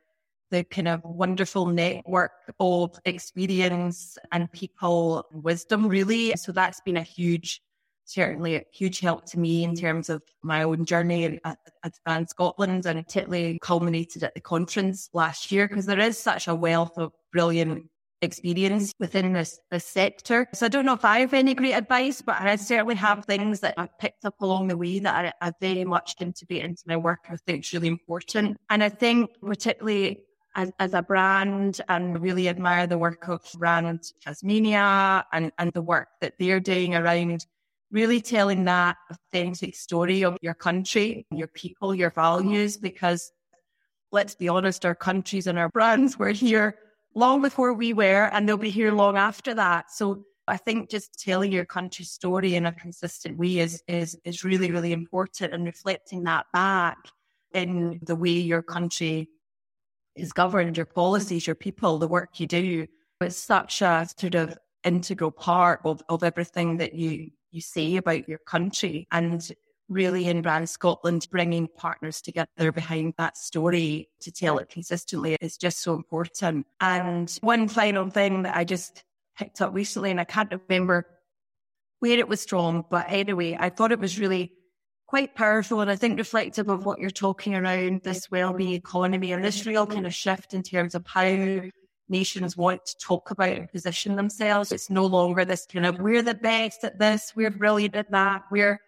the 0.54 0.62
kind 0.62 0.86
of 0.86 1.02
wonderful 1.04 1.66
network 1.66 2.30
of 2.60 2.96
experience 3.04 4.16
and 4.30 4.50
people 4.52 5.26
wisdom, 5.32 5.88
really. 5.88 6.32
So 6.36 6.52
that's 6.52 6.80
been 6.82 6.96
a 6.96 7.02
huge, 7.02 7.60
certainly 8.04 8.54
a 8.54 8.62
huge 8.72 9.00
help 9.00 9.24
to 9.30 9.38
me 9.40 9.64
in 9.64 9.74
terms 9.74 10.08
of 10.08 10.22
my 10.42 10.62
own 10.62 10.84
journey 10.84 11.40
at, 11.44 11.58
at 12.06 12.30
Scotland 12.30 12.86
and 12.86 13.04
particularly 13.04 13.58
culminated 13.60 14.22
at 14.22 14.34
the 14.34 14.40
conference 14.40 15.10
last 15.12 15.50
year 15.50 15.66
because 15.66 15.86
there 15.86 15.98
is 15.98 16.16
such 16.16 16.46
a 16.46 16.54
wealth 16.54 16.96
of 16.98 17.10
brilliant 17.32 17.90
experience 18.22 18.92
within 19.00 19.32
this, 19.32 19.58
this 19.72 19.84
sector. 19.84 20.46
So 20.54 20.66
I 20.66 20.68
don't 20.68 20.86
know 20.86 20.94
if 20.94 21.04
I 21.04 21.18
have 21.20 21.34
any 21.34 21.54
great 21.54 21.74
advice, 21.74 22.22
but 22.22 22.40
I 22.40 22.54
certainly 22.56 22.94
have 22.94 23.24
things 23.24 23.58
that 23.60 23.74
I've 23.76 23.98
picked 23.98 24.24
up 24.24 24.40
along 24.40 24.68
the 24.68 24.76
way 24.76 25.00
that 25.00 25.34
I, 25.42 25.48
I 25.48 25.52
very 25.60 25.84
much 25.84 26.14
integrate 26.20 26.64
into 26.64 26.84
my 26.86 26.96
work. 26.96 27.26
I 27.28 27.36
think 27.44 27.58
it's 27.58 27.72
really 27.72 27.88
important. 27.88 28.56
And 28.70 28.84
I 28.84 28.88
think 28.88 29.30
particularly 29.42 30.20
as, 30.54 30.72
as 30.78 30.94
a 30.94 31.02
brand 31.02 31.80
and 31.88 32.20
really 32.20 32.48
admire 32.48 32.86
the 32.86 32.98
work 32.98 33.28
of 33.28 33.40
brand 33.54 34.12
Tasmania 34.22 35.24
and, 35.32 35.52
and 35.58 35.72
the 35.72 35.82
work 35.82 36.08
that 36.20 36.34
they're 36.38 36.60
doing 36.60 36.94
around 36.94 37.46
really 37.90 38.20
telling 38.20 38.64
that 38.64 38.96
authentic 39.10 39.76
story 39.76 40.24
of 40.24 40.36
your 40.42 40.54
country, 40.54 41.26
your 41.30 41.46
people, 41.46 41.94
your 41.94 42.10
values, 42.10 42.76
because 42.76 43.30
let's 44.10 44.34
be 44.34 44.48
honest, 44.48 44.84
our 44.84 44.94
countries 44.94 45.46
and 45.46 45.58
our 45.58 45.68
brands 45.68 46.18
were 46.18 46.30
here 46.30 46.76
long 47.14 47.40
before 47.40 47.72
we 47.72 47.92
were, 47.92 48.28
and 48.32 48.48
they'll 48.48 48.56
be 48.56 48.70
here 48.70 48.90
long 48.92 49.16
after 49.16 49.54
that. 49.54 49.92
So 49.92 50.24
I 50.48 50.56
think 50.56 50.90
just 50.90 51.18
telling 51.18 51.52
your 51.52 51.64
country's 51.64 52.10
story 52.10 52.56
in 52.56 52.66
a 52.66 52.72
consistent 52.72 53.38
way 53.38 53.58
is 53.58 53.82
is 53.86 54.18
is 54.24 54.44
really, 54.44 54.70
really 54.70 54.92
important 54.92 55.54
and 55.54 55.64
reflecting 55.64 56.24
that 56.24 56.46
back 56.52 56.98
in 57.52 58.00
the 58.02 58.16
way 58.16 58.30
your 58.30 58.62
country 58.62 59.28
is 60.16 60.32
governed, 60.32 60.76
your 60.76 60.86
policies, 60.86 61.46
your 61.46 61.56
people, 61.56 61.98
the 61.98 62.08
work 62.08 62.40
you 62.40 62.46
do. 62.46 62.86
It's 63.20 63.36
such 63.36 63.82
a 63.82 64.08
sort 64.18 64.34
of 64.34 64.58
integral 64.84 65.30
part 65.30 65.80
of, 65.84 66.02
of 66.08 66.22
everything 66.22 66.76
that 66.78 66.94
you 66.94 67.30
you 67.50 67.60
say 67.60 67.96
about 67.96 68.28
your 68.28 68.38
country. 68.38 69.06
And 69.12 69.48
really 69.88 70.26
in 70.26 70.42
Brand 70.42 70.68
Scotland, 70.68 71.28
bringing 71.30 71.68
partners 71.68 72.20
together 72.20 72.72
behind 72.72 73.14
that 73.16 73.36
story 73.36 74.08
to 74.20 74.32
tell 74.32 74.58
it 74.58 74.68
consistently 74.68 75.36
is 75.40 75.56
just 75.56 75.80
so 75.80 75.94
important. 75.94 76.66
And 76.80 77.30
one 77.42 77.68
final 77.68 78.10
thing 78.10 78.42
that 78.42 78.56
I 78.56 78.64
just 78.64 79.04
picked 79.38 79.60
up 79.60 79.72
recently, 79.74 80.10
and 80.10 80.20
I 80.20 80.24
can't 80.24 80.52
remember 80.68 81.06
where 82.00 82.18
it 82.18 82.28
was 82.28 82.44
from, 82.44 82.84
but 82.90 83.06
anyway, 83.08 83.56
I 83.58 83.70
thought 83.70 83.92
it 83.92 84.00
was 84.00 84.18
really 84.18 84.52
quite 85.06 85.34
powerful 85.34 85.80
and 85.80 85.90
I 85.90 85.96
think 85.96 86.18
reflective 86.18 86.68
of 86.68 86.86
what 86.86 86.98
you're 86.98 87.10
talking 87.10 87.54
around 87.54 88.02
this 88.02 88.30
well-being 88.30 88.72
economy 88.72 89.32
and 89.32 89.44
this 89.44 89.66
real 89.66 89.86
kind 89.86 90.06
of 90.06 90.14
shift 90.14 90.54
in 90.54 90.62
terms 90.62 90.94
of 90.94 91.06
how 91.06 91.60
nations 92.08 92.56
want 92.56 92.84
to 92.86 92.96
talk 92.98 93.30
about 93.30 93.56
and 93.56 93.70
position 93.70 94.16
themselves. 94.16 94.72
It's 94.72 94.90
no 94.90 95.06
longer 95.06 95.44
this 95.44 95.66
kind 95.66 95.86
of 95.86 95.98
we're 95.98 96.22
the 96.22 96.34
best 96.34 96.84
at 96.84 96.98
this, 96.98 97.32
we're 97.36 97.50
brilliant 97.50 97.94
at 97.94 98.10
that, 98.10 98.42
we're 98.50 98.80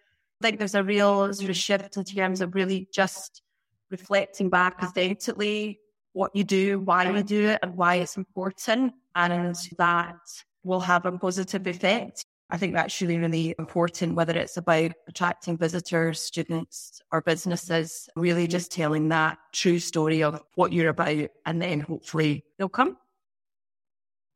think 0.43 0.59
there's 0.59 0.75
a 0.75 0.83
real 0.83 1.33
sort 1.33 1.51
of 1.51 1.57
shift 1.57 1.97
in 1.97 2.05
terms 2.05 2.41
of 2.41 2.55
really 2.55 2.89
just 2.93 3.43
reflecting 3.91 4.51
back 4.51 4.83
authentically 4.83 5.81
what 6.13 6.35
you 6.35 6.45
do, 6.45 6.79
why 6.81 7.11
you 7.11 7.23
do 7.23 7.49
it, 7.49 7.59
and 7.63 7.77
why 7.77 7.97
it's 7.97 8.17
important. 8.17 8.93
And 9.15 9.57
that 9.79 10.17
will 10.63 10.81
have 10.81 11.07
a 11.07 11.13
positive 11.13 11.67
effect. 11.67 12.25
I 12.49 12.59
think 12.59 12.75
that's 12.75 13.01
really, 13.01 13.19
really 13.19 13.55
important, 13.59 14.15
whether 14.15 14.37
it's 14.37 14.57
about 14.57 14.93
attracting 15.09 15.59
visitors, 15.59 16.21
students, 16.21 17.03
or 17.11 17.21
businesses, 17.21 18.09
really 18.15 18.47
just 18.47 18.71
telling 18.71 19.09
that 19.09 19.39
true 19.53 19.81
story 19.81 20.23
of 20.23 20.41
what 20.55 20.73
you're 20.73 20.91
about, 20.91 21.29
and 21.45 21.61
then 21.61 21.81
hopefully 21.81 22.45
they'll 22.57 22.69
come. 22.69 22.97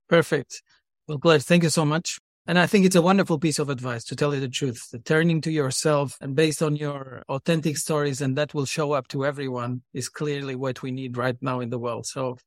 Perfect. 0.08 0.62
Well, 1.06 1.18
Claire, 1.18 1.38
thank 1.38 1.62
you 1.62 1.68
so 1.68 1.84
much. 1.84 2.18
And 2.46 2.58
I 2.58 2.66
think 2.66 2.84
it's 2.84 2.96
a 2.96 3.02
wonderful 3.02 3.38
piece 3.38 3.60
of 3.60 3.68
advice 3.68 4.02
to 4.04 4.16
tell 4.16 4.34
you 4.34 4.40
the 4.40 4.48
truth, 4.48 4.90
the 4.90 4.98
turning 4.98 5.40
to 5.42 5.52
yourself 5.52 6.16
and 6.20 6.34
based 6.34 6.62
on 6.62 6.74
your 6.74 7.22
authentic 7.28 7.76
stories, 7.76 8.20
and 8.20 8.36
that 8.36 8.54
will 8.54 8.64
show 8.64 8.90
up 8.90 9.06
to 9.08 9.24
everyone 9.24 9.82
is 9.92 10.08
clearly 10.08 10.56
what 10.56 10.82
we 10.82 10.90
need 10.90 11.16
right 11.16 11.36
now 11.40 11.60
in 11.60 11.70
the 11.70 11.78
world. 11.78 12.06
So 12.06 12.38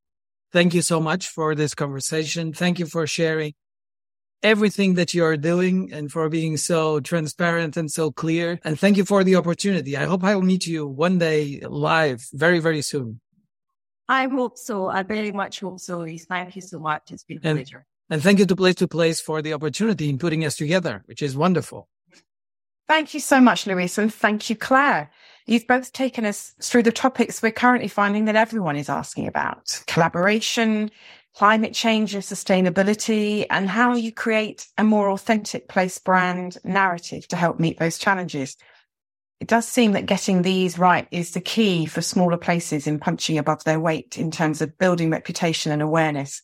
thank 0.52 0.74
you 0.74 0.82
so 0.82 1.00
much 1.00 1.30
for 1.30 1.56
this 1.56 1.74
conversation. 1.74 2.52
Thank 2.52 2.80
you 2.80 2.86
for 2.86 3.08
sharing 3.08 3.54
everything 4.44 4.96
that 4.96 5.14
you're 5.14 5.38
doing 5.38 5.92
and 5.94 6.12
for 6.12 6.30
being 6.30 6.58
so 6.58 7.00
transparent 7.00 7.78
and 7.78 7.92
so 7.92 8.12
clear. 8.12 8.60
And 8.64 8.80
thank 8.80 8.98
you 8.98 9.06
for 9.06 9.24
the 9.24 9.36
opportunity. 9.36 9.98
I 9.98 10.06
hope 10.06 10.24
I 10.24 10.36
will 10.36 10.44
meet 10.44 10.68
you 10.68 10.86
one 10.86 11.18
day 11.18 11.62
live 11.68 12.28
very, 12.34 12.60
very 12.60 12.82
soon. 12.82 13.22
I 14.10 14.28
hope 14.28 14.58
so. 14.58 14.88
I 14.88 15.04
very 15.04 15.32
much 15.32 15.62
hope 15.62 15.80
so. 15.80 16.06
Thank 16.06 16.56
you 16.56 16.62
so 16.62 16.80
much. 16.80 17.12
It's 17.12 17.24
been 17.24 17.40
a 17.44 17.48
and, 17.48 17.58
pleasure. 17.60 17.86
And 18.10 18.22
thank 18.22 18.40
you 18.40 18.46
to 18.46 18.56
Place 18.56 18.76
to 18.76 18.88
Place 18.88 19.22
for 19.22 19.42
the 19.42 19.54
opportunity 19.54 20.10
in 20.10 20.18
putting 20.18 20.46
us 20.46 20.58
together, 20.58 21.04
which 21.06 21.22
is 21.22 21.38
wonderful. 21.38 21.88
Thank 22.90 23.14
you 23.14 23.22
so 23.22 23.40
much, 23.40 23.66
Luis, 23.66 23.98
and 23.98 24.14
thank 24.14 24.50
you, 24.50 24.58
Claire. 24.58 25.10
You've 25.46 25.68
both 25.68 25.94
taken 25.94 26.26
us 26.26 26.54
through 26.62 26.84
the 26.84 26.92
topics 26.92 27.42
we're 27.42 27.52
currently 27.52 27.88
finding 27.88 28.26
that 28.26 28.36
everyone 28.36 28.76
is 28.76 28.90
asking 28.90 29.28
about 29.28 29.84
collaboration, 29.88 30.92
climate 31.36 31.74
change 31.74 32.14
and 32.14 32.24
sustainability, 32.24 33.46
and 33.50 33.70
how 33.70 33.96
you 33.96 34.12
create 34.12 34.68
a 34.78 34.84
more 34.84 35.10
authentic 35.10 35.68
place 35.68 35.98
brand 35.98 36.58
narrative 36.64 37.28
to 37.30 37.36
help 37.36 37.60
meet 37.60 37.80
those 37.80 37.98
challenges. 37.98 38.56
It 39.40 39.48
does 39.48 39.68
seem 39.68 39.92
that 39.94 40.06
getting 40.06 40.42
these 40.42 40.80
right 40.80 41.08
is 41.12 41.32
the 41.32 41.42
key 41.42 41.86
for 41.86 42.02
smaller 42.02 42.38
places 42.38 42.88
in 42.88 43.00
punching 43.00 43.38
above 43.38 43.64
their 43.64 43.80
weight 43.80 44.18
in 44.18 44.32
terms 44.32 44.62
of 44.62 44.78
building 44.78 45.10
reputation 45.10 45.72
and 45.72 45.82
awareness. 45.82 46.42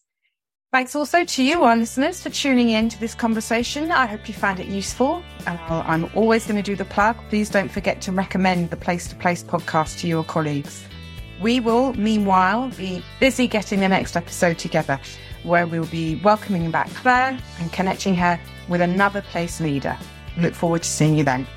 Thanks 0.72 0.96
also 0.96 1.24
to 1.24 1.44
you, 1.44 1.64
our 1.64 1.76
listeners, 1.76 2.22
for 2.22 2.30
tuning 2.30 2.70
in 2.70 2.90
to 2.90 3.00
this 3.00 3.16
conversation. 3.16 3.90
I 3.90 4.06
hope 4.06 4.28
you 4.28 4.36
found 4.36 4.60
it 4.60 4.68
useful. 4.68 5.24
Uh, 5.48 5.58
I'm 5.88 6.10
always 6.14 6.46
going 6.46 6.58
to 6.58 6.62
do 6.62 6.76
the 6.76 6.86
plug. 6.86 7.18
Please 7.30 7.50
don't 7.50 7.72
forget 7.72 8.02
to 8.02 8.12
recommend 8.12 8.70
the 8.70 8.78
Place 8.78 9.08
to 9.08 9.16
Place 9.16 9.44
podcast 9.44 10.00
to 10.02 10.08
your 10.08 10.24
colleagues. 10.24 10.84
We 11.42 11.60
will, 11.62 11.94
meanwhile, 11.94 12.70
be 12.70 13.02
busy 13.20 13.48
getting 13.48 13.80
the 13.80 13.88
next 13.88 14.18
episode 14.18 14.58
together, 14.58 15.00
where 15.44 15.66
we'll 15.66 15.86
be 15.86 16.16
welcoming 16.18 16.70
back 16.70 16.90
Claire 16.90 17.38
and 17.60 17.72
connecting 17.72 18.14
her 18.16 18.40
with 18.68 18.82
another 18.82 19.22
place 19.22 19.62
leader. 19.62 19.98
Look 20.38 20.54
forward 20.54 20.84
to 20.84 20.90
seeing 20.90 21.18
you 21.18 21.24
then. 21.24 21.48